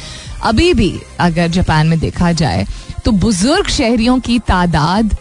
अभी 0.43 0.73
भी 0.75 0.93
अगर 1.21 1.49
जापान 1.51 1.87
में 1.87 1.99
देखा 2.01 2.33
जाए 2.35 2.67
तो 3.05 3.11
बुज़ुर्ग 3.15 3.69
शहरियों 3.69 4.19
की 4.21 4.39
तादाद 4.49 5.17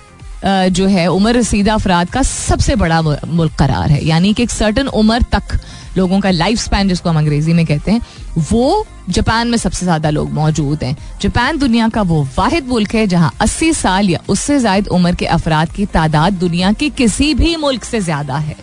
जो 0.46 0.88
है, 0.88 1.08
उम्र 1.08 1.36
रसीदा 1.38 1.74
अफराद 1.74 2.10
का 2.10 2.22
सबसे 2.24 2.76
बड़ा 2.76 3.02
मुल्क 3.02 3.54
करार 3.60 3.92
है। 3.92 4.04
यानी 4.06 4.34
कि 4.34 4.44
एक 4.44 4.52
सर्टन 4.52 4.88
उम्र 4.90 5.22
तक 5.32 5.60
लोगों 5.98 6.20
का 6.20 6.32
लाइफ 6.32 6.60
स्पैन 6.60 6.90
जिसको 6.90 7.10
हम 7.10 7.18
अंग्रेज़ी 7.18 7.54
में 7.54 7.66
कहते 7.66 7.92
हैं, 7.92 8.02
वो 8.40 8.86
जापान 9.10 9.48
में 9.48 9.58
सबसे 9.58 9.86
ज़्यादा 9.86 10.10
लोग 10.10 10.32
मौजूद 10.34 10.84
हैं। 10.84 10.96
जापान 11.22 11.58
दुनिया 11.58 11.88
का 11.90 12.02
वो 12.02 12.22
वाहिद 12.38 12.68
मुल्क 12.68 12.94
है, 12.96 13.06
जहाँ 13.08 13.34
80 13.42 13.72
साल 13.74 14.10
या 14.10 14.20
उससे 14.30 14.60
जायद 14.60 14.88
उम्र 14.90 15.14
के 15.16 15.26
अफराद 15.28 15.72
की 15.72 15.86
तादाद 15.88 16.34
दुनिया 16.36 16.72
के 16.74 16.90
किसी 16.92 17.34
भी 17.34 17.56
मुल्क 17.56 17.84
से 17.84 18.00
ज़्यादा 18.02 18.38
है। 18.38 18.56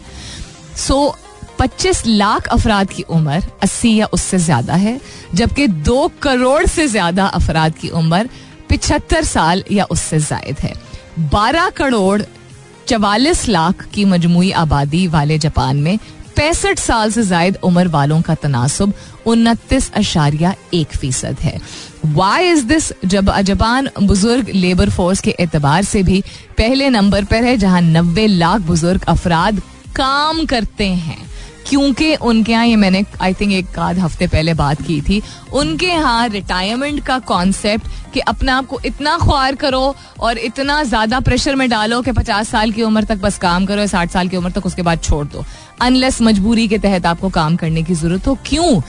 सो 0.79 1.17
25 1.59 2.07
लाख 2.07 2.49
अफराद 2.49 2.91
की 2.91 3.03
उम्र 3.11 3.43
80 3.63 3.97
या 3.99 4.07
उससे 4.13 4.39
ज़्यादा 4.39 4.75
है, 4.77 5.01
जबकि 5.35 5.69
दो 5.69 6.11
करोड़ 6.23 6.65
से 6.67 6.87
ज़्यादा 6.89 7.27
अफराद 7.27 7.75
की 7.75 7.89
उम्र 7.91 8.29
पिछहत्तर 8.69 9.25
साल 9.25 9.65
या 9.73 9.85
उससे 9.91 10.19
जायद 10.21 10.59
है। 10.59 10.73
12 11.19 11.69
करोड़ 11.71 12.23
चवालीस 12.89 13.49
लाख 13.49 13.85
की 13.85 14.05
मजमुई 14.05 14.51
आबादी 14.51 15.07
वाले 15.07 15.39
जापान 15.39 15.77
में 15.77 15.99
पैंसठ 16.37 16.79
साल 16.79 17.11
से 17.11 17.23
जायद 17.23 17.57
उम्र 17.65 17.89
वालों 17.89 18.21
का 18.23 18.35
तनासब 18.35 18.93
उनतीस 19.27 19.91
अशारिया 19.93 20.55
एक 20.75 20.97
फ़ीसद 20.97 21.37
है। 21.41 21.61
वाई 22.07 22.49
इज़ 22.49 22.65
दिस 22.67 22.93
जब 23.05 23.31
जापान 23.41 23.89
बुज़ुर्ग 24.03 24.49
लेबर 24.49 24.91
फोर्स 24.91 25.21
के 25.21 25.35
एतबार 25.41 25.85
से 25.85 26.03
भी 26.03 26.23
पहले 26.59 26.89
नंबर 26.91 27.25
पर 27.25 27.45
है, 27.45 27.57
जहाँ 27.57 27.81
नब्बे 27.81 28.27
लाख 28.27 28.61
बुज़ुर्ग 28.61 29.05
अफराद 29.09 29.61
काम 29.97 30.45
करते 30.47 30.87
हैं। 30.87 31.34
क्योंकि 31.67 32.15
उनके 32.15 32.53
यहाँ 32.53 32.67
ये 32.67 32.77
मैंने 32.77 33.05
आई 33.21 33.35
थिंक 33.35 33.53
एक 33.53 33.79
आध 33.79 33.99
हफ़्ते 33.99 34.27
पहले 34.27 34.55
बात 34.55 34.83
की 34.83 35.01
थी। 35.01 35.23
उनके 35.53 35.87
यहाँ 35.87 36.29
रिटायरमेंट 36.29 37.05
का 37.07 37.19
कॉन्सेप्ट 37.29 37.87
कि 38.15 38.21
अपने 38.23 38.53
आप 38.53 38.67
को 38.67 38.81
इतना 38.85 39.17
ख्वार 39.19 39.55
करो 39.55 39.95
और 40.21 40.39
इतना 40.41 40.83
ज़्यादा 40.83 41.21
प्रेशर 41.21 41.55
में 41.57 41.69
डालो 41.71 42.01
कि 42.03 42.13
पचास 42.13 42.49
साल 42.49 42.73
की 42.73 42.83
उम्र 42.83 43.05
तक 43.05 43.19
बस 43.19 43.39
काम 43.39 43.67
करो, 43.67 43.87
साठ 43.87 44.11
साल 44.11 44.29
की 44.29 44.37
उम्र 44.37 44.51
तक 44.51 44.67
उसके 44.67 44.83
बाद 44.83 45.01
छोड़ 45.01 45.27
दो। 45.27 45.45
अनलेस 45.81 46.21
मजबूरी 46.23 46.69
के 46.69 46.79
तहत 46.79 47.07
आपको 47.07 47.29
काम 47.31 47.57
करने 47.57 47.83
की 47.83 47.95
ज़रूरत 47.95 48.27
हो। 48.27 48.39
क्यों? 48.47 48.81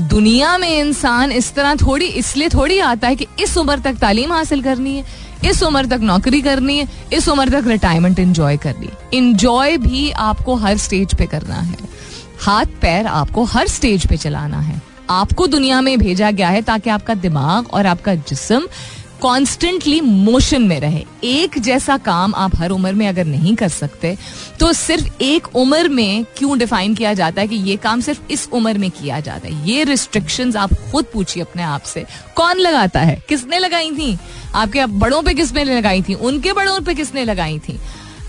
दुनिया 0.00 0.56
में 0.58 0.68
इंसान 0.70 1.32
इस 1.32 1.52
तरह 1.54 1.74
थोड़ी, 1.76 2.06
इसलिए 2.06 2.48
थोड़ी 2.48 2.78
आता 2.80 3.08
है 3.08 3.16
कि 3.16 3.26
इस 3.40 3.56
उम्र 3.58 3.78
तक 3.78 3.98
तालीम 4.00 4.32
हासिल 4.32 4.62
करनी 4.62 4.96
है, 4.96 5.04
इस 5.44 5.62
उम्र 5.62 5.86
तक 5.86 6.00
नौकरी 6.02 6.40
करनी 6.42 6.78
है, 6.78 6.88
इस 7.12 7.28
उम्र 7.28 7.48
तक 7.50 7.68
रिटायरमेंट 7.68 8.18
इंजॉय 8.18 8.56
करनी 8.56 8.86
है। 8.86 9.08
इंजॉय 9.14 9.76
भी 9.78 10.10
आपको 10.10 10.54
हर 10.56 10.76
स्टेज 10.78 11.14
पे 11.14 11.26
करना 11.26 11.54
है। 11.54 11.91
हाथ 12.42 12.66
पैर 12.80 13.06
आपको 13.06 13.42
हर 13.44 13.68
स्टेज 13.68 14.06
पे 14.06 14.16
चलाना 14.16 14.60
है। 14.60 14.80
आपको 15.10 15.46
दुनिया 15.46 15.80
में 15.80 15.98
भेजा 15.98 16.30
गया 16.30 16.48
है 16.48 16.62
ताकि 16.62 16.90
आपका 16.90 17.14
दिमाग 17.14 17.68
और 17.72 17.86
आपका 17.86 18.14
जिसम 18.14 18.66
कॉन्स्टेंटली 19.20 20.00
मोशन 20.00 20.62
में 20.62 20.78
रहे। 20.80 21.04
एक 21.24 21.58
जैसा 21.58 21.96
काम 21.98 22.34
आप 22.34 22.56
हर 22.56 22.70
उम्र 22.70 22.92
में 22.92 23.06
अगर 23.08 23.24
नहीं 23.24 23.54
कर 23.56 23.68
सकते 23.68 24.16
तो 24.60 24.72
सिर्फ़ 24.72 25.22
एक 25.22 25.46
उम्र 25.56 25.88
में 25.88 26.24
क्यों 26.36 26.58
डिफाइन 26.58 26.94
किया 26.94 27.12
जाता 27.14 27.40
है 27.40 27.48
कि 27.48 27.56
ये 27.56 27.76
काम 27.76 28.00
सिर्फ़ 28.00 28.20
इस 28.30 28.48
उम्र 28.52 28.78
में 28.78 28.90
किया 28.90 29.20
जाता 29.20 29.48
है? 29.48 29.70
ये 29.70 29.84
रिस्ट्रिक्शंस 29.84 30.56
आप 30.56 30.72
खुद 30.92 31.04
पूछिए 31.12 31.42
अपने 31.42 31.62
आप 31.62 31.82
से। 31.82 32.04
कौन 32.34 32.56
लगाता 32.56 33.00
है? 33.00 33.18
किसने 33.28 33.58
लगाई 33.58 33.90
थी? 33.90 34.18
आपके 34.54 34.86
बड़ों 34.86 35.22
पे 35.22 35.34
किसने 35.34 35.64
लगाई 35.64 36.02
थी? 36.02 36.14
उनके 36.14 36.52
बड़ों 36.52 36.80
पे 36.80 36.94
किसने 36.94 37.24
लगाई 37.24 37.58
थी? 37.58 37.78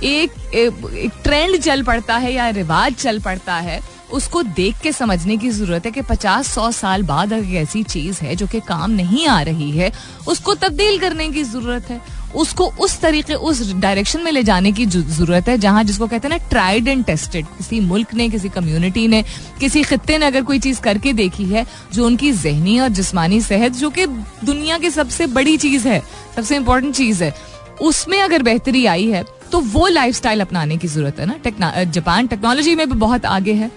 एक, 0.04 0.32
एक, 0.54 0.94
एक 0.94 1.12
ट्रेंड 1.24 1.58
चल 1.58 1.84
पड़ता 1.84 2.18
है 2.18 2.34
या 2.34 2.50
रिवाज 2.50 2.94
चल 2.94 3.20
पड़ता 3.20 3.56
है 3.56 3.82
उसको 4.14 4.42
देख 4.56 4.80
के 4.82 4.92
समझने 4.92 5.38
की 5.38 5.50
ज़रूरत 5.50 5.86
है 5.86 5.92
कि 5.92 6.02
पचास, 6.04 6.48
सौ 6.48 6.72
साल 6.72 7.04
बाद 7.04 7.34
अगर 7.34 7.56
ऐसी 7.58 7.84
चीज़ 7.86 8.20
है 8.22 8.36
जो 8.36 8.48
कि 8.48 8.60
काम 8.60 8.92
नहीं 8.92 9.28
आ 9.28 9.42
रही 9.42 9.70
है, 9.72 9.92
उसको 10.28 10.54
तब्दील 10.56 11.00
करने 11.00 11.30
की 11.30 11.44
ज़रूरत 11.44 11.90
है। 11.90 12.02
उसको 12.36 12.66
उस 12.80 13.00
तरीके, 13.00 13.34
उस 13.36 13.72
डायरेक्शन 13.74 14.22
में 14.24 14.32
ले 14.32 14.44
जाने 14.44 14.72
की 14.72 14.86
ज़रूरत 14.86 15.48
है, 15.50 15.58
जहाँ 15.58 15.84
जिसको 15.84 16.08
कहते 16.08 16.28
हैं 16.28 16.38
ना 16.38 16.48
ट्राइड 16.50 16.88
एंड 16.88 17.04
टेस्टेड 17.06 17.46
किसी 17.48 17.80
मुल्क 17.82 18.14
ने, 18.14 18.28
किसी 18.30 18.50
कम्युनिटी 18.50 19.08
ने, 19.08 19.24
किसी 19.60 19.84
खत्ते 19.84 20.18
ने 20.18 20.26
अगर 20.26 20.44
कोई 20.44 20.60
चीज़ 20.60 20.82
करके 20.82 21.14
देखी 21.14 21.46
है 21.46 21.66
जो 21.94 22.06
उनकी 22.06 22.32
जहनी 22.34 22.80
और 22.80 22.90
जिस्मानी 22.92 23.42
सेहत, 23.42 23.72
जो 23.74 23.90
कि 23.90 24.06
दुनिया 24.08 24.78
की 24.78 24.90
सबसे 24.92 25.28
बड़ी 25.30 25.58
चीज़ 25.58 25.88
है, 25.88 26.02
सबसे 26.36 26.56
इंपॉर्टेंट 26.56 26.96
चीज़ 26.96 27.24
है, 27.24 27.34
उसमें 27.82 28.20
अगर 28.22 28.44
बेहतरी 28.44 28.86
आई 28.86 29.08
है 29.08 29.24
तो 29.52 29.60
वो 29.62 29.88
लाइफ 29.88 30.26
अपनाने 30.28 30.78
की 30.78 30.88
ज़रूरत 30.88 31.20
है 31.20 31.26
ना। 31.26 31.84
जापान 31.86 32.28
टेक्नोलॉजी 32.28 32.76
में 32.76 32.88
भी 32.90 32.96
बहुत 32.98 33.26
आगे 33.28 33.54
है। 33.54 33.72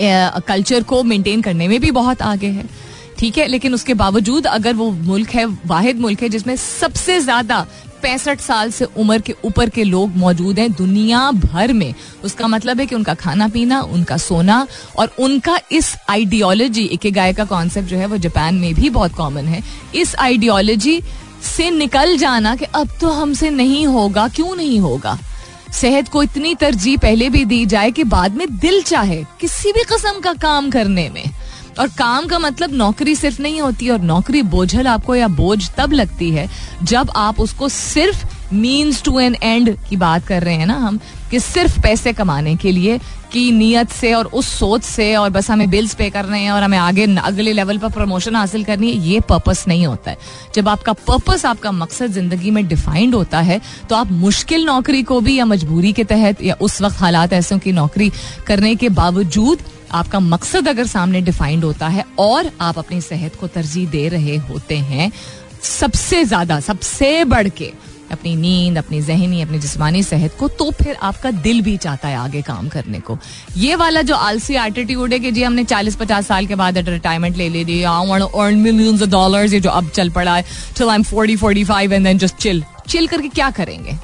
कल्चर 0.00 0.82
को 0.82 1.02
मेंटेन 1.02 1.42
करने 1.42 1.68
में 1.68 1.80
भी 1.80 1.90
बहुत 1.92 2.22
आगे 2.22 2.48
है। 2.48 2.68
ठीक 3.18 3.38
है, 3.38 3.46
लेकिन 3.46 3.74
उसके 3.74 3.94
बावजूद 3.94 4.46
अगर 4.46 4.74
वो 4.74 4.90
मुल्क 4.90 5.30
है, 5.30 5.44
वाहिद 5.46 6.00
मुल्क 6.00 6.22
है, 6.22 6.28
जिसमें 6.28 6.54
सबसे 6.56 7.20
ज़्यादा 7.20 7.66
पैंसठ 8.02 8.40
साल 8.40 8.70
से 8.70 8.84
उम्र 8.84 9.18
के 9.18 9.34
ऊपर 9.44 9.68
के 9.70 9.84
लोग 9.84 10.16
मौजूद 10.16 10.58
हैं 10.58 10.70
दुनिया 10.72 11.30
भर 11.32 11.72
में, 11.72 11.94
उसका 12.24 12.46
मतलब 12.48 12.80
है 12.80 12.86
कि 12.86 12.94
उनका 12.94 13.14
खाना 13.14 13.48
पीना, 13.48 13.80
उनका 13.82 14.16
सोना 14.16 14.66
और 14.98 15.14
उनका 15.18 15.58
इस 15.72 15.94
आइडियोलॉजी 16.10 16.84
एक 16.94 17.12
गाय 17.14 17.32
का 17.32 17.44
कॉन्सेप्ट 17.44 17.88
जो 17.88 17.96
है 17.96 18.06
वो 18.06 18.16
जापान 18.18 18.54
में 18.54 18.74
भी 18.74 18.90
बहुत 18.90 19.14
कॉमन 19.14 19.46
है। 19.46 19.62
इस 19.94 20.14
आइडियोलॉजी 20.16 21.00
से 21.46 21.70
निकल 21.70 22.16
जाना 22.16 22.54
कि 22.56 22.64
अब 22.64 22.88
तो 23.00 23.10
हमसे 23.10 23.50
नहीं 23.50 23.86
होगा, 23.86 24.26
क्यों 24.28 24.54
नहीं 24.56 24.78
होगा? 24.80 25.18
सेहत 25.74 26.08
को 26.08 26.22
इतनी 26.22 26.54
तरजीह 26.54 26.96
पहले 26.96 27.28
भी 27.30 27.44
दी 27.44 27.64
जाए 27.66 27.90
कि 27.90 28.04
बाद 28.04 28.34
में 28.34 28.46
दिल 28.58 28.82
चाहे 28.82 29.22
किसी 29.40 29.72
भी 29.72 29.82
कस्म 29.84 30.20
का 30.20 30.32
काम 30.32 30.70
करने 30.70 31.08
में। 31.08 31.24
और 31.78 31.88
काम 31.88 32.26
का 32.26 32.38
मतलब 32.38 32.72
नौकरी 32.72 33.14
सिर्फ़ 33.14 33.40
नहीं 33.42 33.60
होती 33.60 33.88
और 33.88 34.00
नौकरी 34.02 34.42
बोझल 34.42 34.86
आपको 34.86 35.14
या 35.14 35.28
बोझ 35.28 35.70
तब 35.78 35.92
लगती 35.92 36.30
है 36.30 36.48
जब 36.82 37.10
आप 37.16 37.40
उसको 37.40 37.68
सिर्फ़ 37.68 38.24
मीन्स 38.54 39.02
टू 39.02 39.18
एन 39.20 39.34
एंड 39.42 39.76
की 39.88 39.96
बात 39.96 40.26
कर 40.26 40.42
रहे 40.42 40.54
हैं 40.54 40.66
ना 40.66 40.74
हम, 40.76 41.00
कि 41.30 41.40
सिर्फ़ 41.40 41.80
पैसे 41.80 42.12
कमाने 42.12 42.54
के 42.56 42.72
लिए 42.72 42.98
की 43.34 43.50
नीयत 43.52 43.90
से 43.90 44.12
और 44.14 44.26
उस 44.32 44.48
सोच 44.48 44.82
से 44.84 45.14
और 45.16 45.30
बस 45.30 45.50
हमें 45.50 45.68
बिल्स 45.70 45.94
पे 45.94 46.08
करने 46.10 46.38
हैं 46.40 46.50
और 46.52 46.62
हमें 46.62 46.78
आगे 46.78 47.06
अगले 47.18 47.52
लेवल 47.52 47.78
पर 47.78 47.90
प्रमोशन 47.92 48.36
हासिल 48.36 48.64
करनी 48.64 48.90
है, 48.90 48.96
ये 48.98 49.20
पर्पस 49.22 49.64
नहीं 49.68 49.86
होता 49.86 50.10
है। 50.10 50.18
जब 50.54 50.68
आपका 50.68 50.92
पर्पस 51.02 51.44
आपका 51.46 51.72
मकसद 51.72 52.12
ज़िंदगी 52.12 52.50
में 52.50 52.66
डिफाइंड 52.68 53.14
होता 53.14 53.40
है 53.40 53.60
तो 53.88 53.96
आप 53.96 54.10
मुश्किल 54.12 54.64
नौकरी 54.64 55.02
को 55.02 55.20
भी 55.20 55.36
या 55.36 55.44
मजबूरी 55.46 55.92
के 55.92 56.04
तहत 56.06 56.42
या 56.42 56.56
उस 56.60 56.80
वक्त 56.82 57.00
हालात 57.00 57.32
ऐसे 57.32 57.58
की 57.58 57.72
नौकरी 57.72 58.10
करने 58.46 58.74
के 58.74 58.88
बावजूद 58.94 59.62
आपका 59.92 60.20
मकसद 60.20 60.68
अगर 60.68 60.86
सामने 60.86 61.20
डिफाइंड 61.22 61.64
होता 61.64 61.88
है 61.88 62.04
और 62.18 62.50
आप 62.60 62.78
अपनी 62.78 63.00
सेहत 63.02 63.36
को 63.36 63.46
तरजीह 63.48 63.88
दे 63.90 64.08
रहे 64.08 64.36
होते 64.48 64.76
हैं, 64.78 65.10
सबसे 65.62 66.24
ज़्यादा, 66.24 66.58
सबसे 66.60 67.24
बढ़ 67.24 67.48
के 67.50 67.72
अपनी 68.14 68.34
नींद, 68.36 68.78
अपनी 68.78 69.00
जहनी, 69.02 69.40
अपनी 69.42 69.58
जिसमानी 69.58 70.02
सेहत 70.02 70.36
को 70.38 70.48
तो 70.48 70.70
फिर 70.72 70.96
आपका 71.02 71.30
दिल 71.30 71.60
भी 71.62 71.76
चाहता 71.76 72.08
है 72.08 72.16
आगे 72.16 72.42
काम 72.42 72.68
करने 72.68 73.00
को। 73.00 73.18
ये 73.56 73.74
वाला 73.74 74.02
जो 74.02 74.14
आलसी 74.16 74.54
एटीट्यूड 74.56 75.12
है 75.12 75.18
कि 75.18 75.32
जी 75.32 75.42
हमने 75.42 75.64
40-50 75.64 76.26
साल 76.26 76.46
के 76.46 76.54
बाद 76.54 76.78
रिटायरमेंट 76.78 77.36
ले 77.36 77.48
ली 77.48 77.64
मिलियंस 78.56 79.02
ऑफ़ 79.02 79.10
डॉलर्स 79.10 79.52
ये 79.52 79.60
जो 79.60 79.70
अब 79.70 79.88
चल 79.88 80.10
पड़ा 80.10 80.36
है 80.36 80.44
till 80.76 80.88
I 80.88 80.96
am 80.96 81.02
40 81.04 81.36
45 81.36 81.92
and 81.92 82.04
then 82.04 82.18
just 82.18 82.36
chill 82.36 82.64
chill 82.88 83.06
करके 83.06 83.28
क्या 83.28 83.50
करेंगे? 83.50 83.98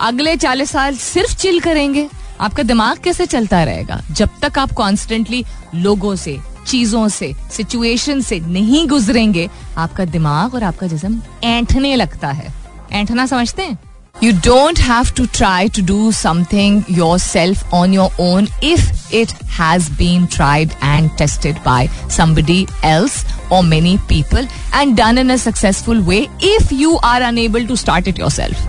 अगले 0.00 0.36
40 0.36 0.70
साल 0.70 0.96
सिर्फ़ 0.96 1.36
चिल 1.36 1.60
करेंगे। 1.60 2.08
आपका 2.40 2.62
दिमाग 2.62 2.98
कैसे 2.98 3.26
चलता 3.26 3.62
रहेगा? 3.64 4.00
जब 4.10 4.28
तक 4.42 4.58
आप 4.58 4.72
कॉन्स्टेंटली 4.72 5.44
लोगों 5.74 6.14
से, 6.16 6.38
चीज़ों 6.66 7.08
से 7.08 7.32
सिचुएशन 7.52 8.20
से 8.20 8.38
नहीं 8.40 8.86
गुजरेंगे, 8.88 9.48
आपका 9.76 10.04
दिमाग 10.04 10.54
और 10.54 10.62
आपका 10.62 10.86
जिसम 10.86 11.20
ऐंठने 11.44 11.94
लगता 11.96 12.28
है। 12.28 12.52
ऐंठना 12.92 13.26
समझते 13.26 13.62
हैं? 13.62 13.78
You 14.22 14.32
don't 14.44 14.78
have 14.80 15.10
to 15.16 15.24
try 15.34 15.68
to 15.68 15.82
do 15.86 16.10
something 16.12 16.82
yourself 17.18 17.74
on 17.74 17.94
your 17.94 18.16
own 18.20 18.48
if 18.64 19.14
it 19.14 19.32
has 19.58 19.90
been 19.98 20.26
tried 20.26 20.72
and 20.84 21.10
tested 21.18 21.58
by 21.64 21.88
somebody 22.16 22.66
else 22.84 23.24
और 23.52 23.62
many 23.64 23.96
people 24.08 24.48
and 24.74 24.96
done 24.96 25.18
in 25.18 25.30
a 25.30 25.36
successful 25.36 26.00
way 26.02 26.18
if 26.44 26.74
you 26.74 26.96
are 27.04 27.22
unable 27.22 27.66
to 27.66 27.76
start 27.76 28.08
it 28.08 28.18
yourself 28.30 28.66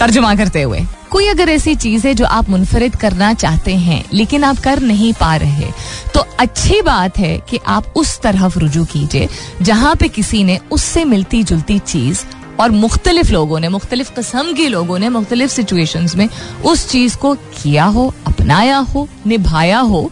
तर्जुमा 0.00 0.34
करते 0.34 0.62
हुए, 0.62 0.80
कोई 1.10 1.26
अगर 1.28 1.48
ऐसी 1.48 1.74
चीज़ 1.74 2.06
है 2.06 2.12
जो 2.14 2.24
आप 2.26 2.48
मुनफरद 2.50 2.94
करना 2.96 3.32
चाहते 3.34 3.74
हैं, 3.76 4.04
लेकिन 4.12 4.44
आप 4.44 4.58
कर 4.58 4.80
नहीं 4.80 5.12
पा 5.14 5.34
रहे 5.36 5.70
तो 6.14 6.20
अच्छी 6.40 6.80
बात 6.82 7.18
है 7.18 7.36
कि 7.48 7.58
आप 7.66 7.92
उस 7.96 8.18
तरफ़ 8.20 8.58
रुजू 8.58 8.84
कीजिए 8.84 9.28
जहाँ 9.62 9.94
पे 9.94 10.08
किसी 10.08 10.42
ने 10.44 10.58
उससे 10.70 11.04
मिलती 11.04 11.42
जुलती 11.42 11.78
चीज़ 11.78 12.24
और 12.60 12.70
मुख्तलिफ़ 12.70 13.32
लोगों 13.32 13.60
ने, 13.60 13.68
मुख्तलिफ़ 13.68 14.12
कस्म 14.14 14.52
के 14.54 14.68
लोगों 14.68 14.98
ने, 14.98 15.08
मुख्तलिफ़ 15.08 15.50
सिचुएशन 15.50 16.06
में 16.16 16.28
उस 16.64 16.88
चीज़ 16.88 17.16
को 17.16 17.34
किया 17.34 17.84
हो, 17.84 18.14
अपनाया 18.26 18.78
हो, 18.78 19.08
निभाया 19.26 19.78
हो 19.78 20.10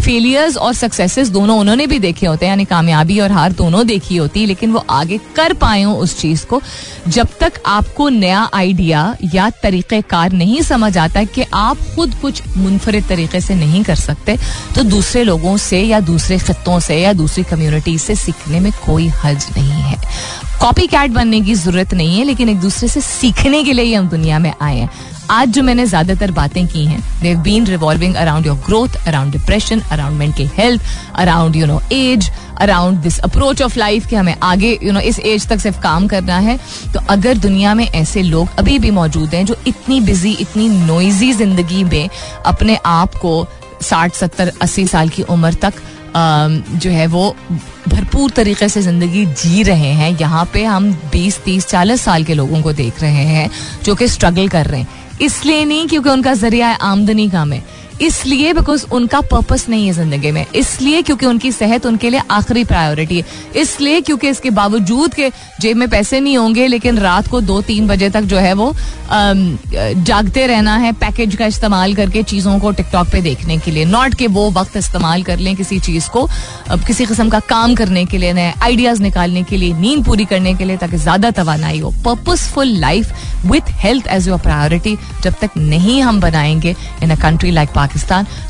फेलियर्स 0.00 0.56
और 0.56 0.72
सक्सेसेस 0.74 1.28
दोनों 1.28 1.58
उन्होंने 1.58 1.86
भी 1.86 1.98
देखे 1.98 2.26
होते 2.26 2.46
हैं, 2.46 2.50
यानी 2.50 2.64
कामयाबी 2.64 3.18
और 3.20 3.32
हार 3.32 3.52
दोनों 3.52 3.86
देखी 3.86 4.16
होती 4.16 4.40
है 4.40 4.46
लेकिन 4.46 4.72
वो 4.72 4.84
आगे 4.90 5.18
कर 5.36 5.52
पाए 5.54 5.82
हो 5.82 5.94
उस 5.96 6.18
चीज़ 6.20 6.44
को, 6.46 6.60
जब 7.08 7.28
तक 7.40 7.60
आपको 7.66 8.08
नया 8.08 8.48
आइडिया 8.54 9.16
या 9.34 9.48
तरीक़ेकार 9.62 10.32
नहीं 10.32 10.60
समझ 10.62 10.96
आता 10.98 11.24
कि 11.26 11.44
आप 11.54 11.78
खुद 11.96 12.14
कुछ 12.22 12.42
मुनफरद 12.56 13.04
तरीके 13.08 13.40
से 13.40 13.54
नहीं 13.54 13.82
कर 13.84 13.94
सकते 13.96 14.36
तो 14.74 14.82
दूसरे 14.84 15.24
लोगों 15.24 15.56
से 15.58 15.82
या 15.82 16.00
दूसरे 16.02 16.38
खत्ों 16.40 16.78
से 16.80 17.00
या 17.00 17.12
दूसरी 17.14 17.44
कम्युनिटी 17.44 17.98
से 17.98 18.14
सीखने 18.16 18.60
में 18.60 18.72
कोई 18.86 19.08
हज 19.24 19.46
नहीं 19.56 19.82
है। 19.82 19.98
कॉपी 20.60 20.86
कैट 20.86 21.10
बनने 21.10 21.40
की 21.40 21.54
ज़रूरत 21.54 21.92
नहीं 21.94 22.18
है, 22.18 22.24
लेकिन 22.24 22.48
एक 22.48 22.60
दूसरे 22.60 22.88
से 22.88 23.00
सीखने 23.00 23.62
के 23.64 23.72
लिए 23.72 23.84
ही 23.84 23.94
हम 23.94 24.08
दुनिया 24.08 24.38
में 24.38 24.52
आए 24.52 24.76
हैं। 24.76 24.90
आज 25.30 25.48
जो 25.48 25.62
मैंने 25.62 25.84
ज़्यादातर 25.86 26.30
बातें 26.30 26.66
की 26.66 26.84
हैं 26.84 27.00
they've 27.20 27.38
been 27.40 27.66
revolving 27.66 28.14
around 28.14 28.46
your 28.46 28.56
growth 28.66 28.96
around 29.08 29.32
depression 29.32 29.80
around 29.92 30.18
mental 30.18 30.48
health 30.54 30.82
around 31.14 31.56
you 31.56 31.66
know 31.66 31.80
age 31.92 32.30
around 32.60 32.98
this 33.02 33.18
approach 33.20 33.62
of 33.62 33.78
life 33.78 34.06
कि 34.06 34.16
हमें 34.16 34.34
आगे 34.42 34.78
यू 34.82 34.92
नो 34.92 35.00
इस 35.00 35.18
एज 35.20 35.46
तक 35.48 35.60
सिर्फ़ 35.60 35.80
काम 35.82 36.06
करना 36.08 36.38
है। 36.38 36.58
तो 36.94 37.00
अगर 37.10 37.38
दुनिया 37.38 37.74
में 37.74 37.86
ऐसे 37.86 38.22
लोग 38.22 38.48
अभी 38.58 38.78
भी 38.78 38.90
मौजूद 38.90 39.34
हैं 39.34 39.44
जो 39.46 39.56
इतनी 39.66 40.00
बिज़ी 40.00 40.32
इतनी 40.32 40.68
नोइजी 40.68 41.32
ज़िंदगी 41.32 41.84
में 41.84 42.08
अपने 42.46 42.78
आप 42.86 43.14
को 43.14 43.46
साठ, 43.82 44.14
सत्तर, 44.14 44.52
अस्सी 44.62 44.86
साल 44.86 45.08
की 45.08 45.22
उम्र 45.24 45.54
तक 45.62 45.74
जो 46.12 46.90
है 46.90 47.06
वो 47.06 47.34
भरपूर 47.88 48.30
तरीके 48.30 48.68
से 48.68 48.80
ज़िंदगी 48.82 49.24
जी 49.26 49.62
रहे 49.62 49.92
हैं, 49.92 50.16
यहाँ 50.20 50.44
पे 50.52 50.64
हम 50.64 50.92
20 51.12 51.38
30 51.44 51.66
40 51.66 52.00
साल 52.00 52.24
के 52.24 52.34
लोगों 52.34 52.60
को 52.62 52.72
देख 52.72 53.00
रहे 53.02 53.24
हैं 53.26 53.50
जो 53.84 53.94
कि 53.94 54.08
स्ट्रगल 54.08 54.48
कर 54.48 54.66
रहे 54.66 54.80
हैं। 54.80 54.99
इसलिए 55.20 55.64
नहीं 55.64 55.86
क्योंकि 55.88 56.10
उनका 56.10 56.34
ज़रिया 56.34 56.68
आमदनी 56.68 57.28
काम 57.30 57.52
है 57.52 57.62
इसलिए 58.00 58.52
बिकॉज़ 58.52 58.84
उनका 58.92 59.20
पर्पस 59.22 59.68
नहीं 59.68 59.86
है 59.86 59.92
ज़िंदगी 59.92 60.30
में। 60.30 60.44
इसलिए 60.54 61.02
क्योंकि 61.02 61.26
उनकी 61.26 61.52
सेहत 61.52 61.86
उनके 61.86 62.10
लिए 62.10 62.20
आखिरी 62.30 62.64
प्रायोरिटी 62.64 63.16
है। 63.16 63.60
इसलिए 63.62 64.00
क्योंकि 64.00 64.28
इसके 64.28 64.50
बावजूद 64.50 65.14
के 65.14 65.30
जेब 65.60 65.76
में 65.76 65.88
पैसे 65.90 66.20
नहीं 66.20 66.36
होंगे, 66.36 66.66
लेकिन 66.66 66.98
रात 66.98 67.28
को 67.28 67.40
दो 67.40 67.60
तीन 67.62 67.86
बजे 67.88 68.10
तक 68.10 68.22
जो 68.22 68.38
है 68.38 68.52
वो 68.54 68.72
जागते 69.10 70.46
रहना 70.46 70.76
है 70.76 70.92
पैकेज 70.94 71.34
का 71.36 71.46
इस्तेमाल 71.46 71.94
करके 71.94 72.22
चीज़ों 72.22 72.58
को 72.60 72.70
टिकटॉक 72.72 73.08
पे 73.12 73.20
देखने 73.22 73.58
के 73.58 73.70
लिए। 73.70 73.84
नॉट 73.84 74.14
के 74.14 74.26
वो 74.28 74.50
वक्त 74.50 74.76
इस्तेमाल 74.76 75.22
कर 75.22 75.38
लें 75.38 75.54
किसी 75.56 75.78
चीज़ 75.80 76.08
को 76.10 76.26
किसी 76.86 77.06
किस्म 77.06 77.28
का 77.28 77.40
काम 77.48 77.74
करने 77.74 78.04
के 78.06 78.18
लिए, 78.18 78.32
नए 78.32 78.52
आइडियाज़ 78.62 79.02
निकालने 79.02 79.42
के 79.42 79.56
लिए, 79.56 79.72
नींद 79.74 80.04
पूरी 80.04 80.24
करने 80.24 80.54
के 80.54 80.64
लिए, 80.64 80.76
ताकि 80.76 80.96
ज़्यादा 80.98 81.30
तोानाई 81.32 81.78
हो। 81.78 81.90
Purposeful 82.04 82.68
life 82.78 83.12
with 83.46 83.70
health 83.82 84.06
as 84.08 84.28
your 84.28 84.38
priority 84.40 84.96
जब 85.22 85.34
तक 85.40 85.50
नहीं 85.56 86.00
हम 86.02 86.20
बनाएँगे 86.20 86.74
in 87.02 87.10
a 87.10 87.20
country 87.22 87.50
like 87.50 87.68
Pakistan 87.70 87.89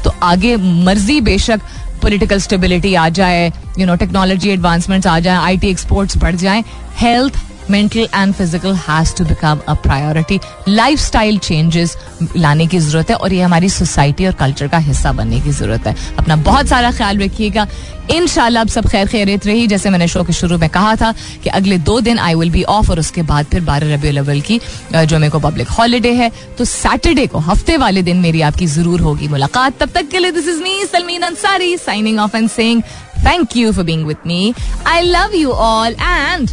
तो 0.04 0.14
आगे 0.22 0.56
मर्ज़ी 0.56 1.20
बेशक 1.20 1.60
पॉलिटिकल 2.02 2.38
स्टेबिलिटी 2.40 2.94
आ 2.94 3.08
जाए 3.18 3.46
यू 3.78 3.86
नो 3.86 3.94
टेक्नोलॉजी 4.02 4.50
एडवांसमेंट्स 4.50 5.06
आ 5.06 5.18
जाए 5.20 5.36
आईटी 5.36 5.68
एक्सपोर्ट्स 5.70 6.18
बढ़ 6.18 6.36
जाए 6.36 6.62
health 6.96 7.38
mental 7.70 8.08
and 8.14 8.34
physical 8.34 8.74
has 8.88 9.14
to 9.18 9.24
become 9.24 9.60
a 9.68 9.74
priority 9.82 10.40
lifestyle 11.00 11.38
changes 11.40 11.96
लाने 12.36 12.66
की 12.66 12.78
ज़रूरत 12.78 13.10
है 13.10 13.16
और 13.16 13.32
ये 13.32 13.42
हमारी 13.42 13.68
सोसाइटी 13.70 14.26
और 14.26 14.32
कल्चर 14.40 14.68
का 14.68 14.78
हिस्सा 14.80 15.12
बनने 15.12 15.40
की 15.40 15.50
ज़रूरत 15.52 15.86
है। 15.86 15.94
अपना 16.18 16.36
बहुत 16.38 16.68
सारा 16.68 16.90
ख्याल 16.92 17.18
रखिएगा। 17.18 17.66
इन 18.10 18.26
अब 18.56 18.68
सब 18.68 18.86
खैर 18.88 19.08
खैरियत 19.08 19.46
रही। 19.46 19.66
जैसे 19.66 19.90
मैंने 19.90 20.06
शो 20.08 20.22
के 20.24 20.32
शुरू 20.32 20.58
में 20.58 20.68
कहा 20.68 20.94
था 20.96 21.12
कि 21.44 21.50
अगले 21.50 21.78
दो 21.80 22.00
दिन 22.00 22.18
आई 22.18 22.34
विल 22.34 22.50
बी 22.50 22.62
ऑफ़ 22.68 22.90
और 22.90 23.00
उसके 23.00 23.22
बाद 23.22 23.46
फिर 23.50 23.60
बारह 23.64 23.94
रबी 23.94 24.16
अव्वल 24.18 24.40
की 24.40 24.60
जो 24.94 25.18
मेरे 25.18 25.30
को 25.30 25.38
पब्लिक 25.40 25.68
हॉलीडे 25.70 26.12
है 26.14 26.30
तो 26.58 26.64
सैटरडे 26.64 27.26
को 27.26 27.38
हफ़्ते 27.40 27.76
वाले 27.76 28.02
दिन 28.02 28.16
मेरी 28.20 28.40
आपकी 28.42 28.66
ज़रूर 28.68 29.00
होगी 29.00 29.28
मुलाकात। 29.28 29.78
तब 29.80 29.90
तक 29.94 30.08
के 30.08 30.18
लिए 30.18 30.32
this 30.32 30.48
is 30.48 30.62
me 30.62 30.84
Salmeen 30.92 31.22
Ansari 31.22 31.76
signing 31.76 32.18
off 32.20 32.36
and 32.36 32.48
saying 32.50 32.82
thank 33.26 33.56
you 33.56 33.72
for 33.72 33.84
being 33.84 34.06
with 34.06 34.26
me 34.26 34.52
I 34.86 35.02
love 35.02 35.34
you 35.34 35.50
all 35.50 35.96
and 36.00 36.50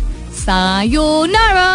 Sayonara! 0.48 1.74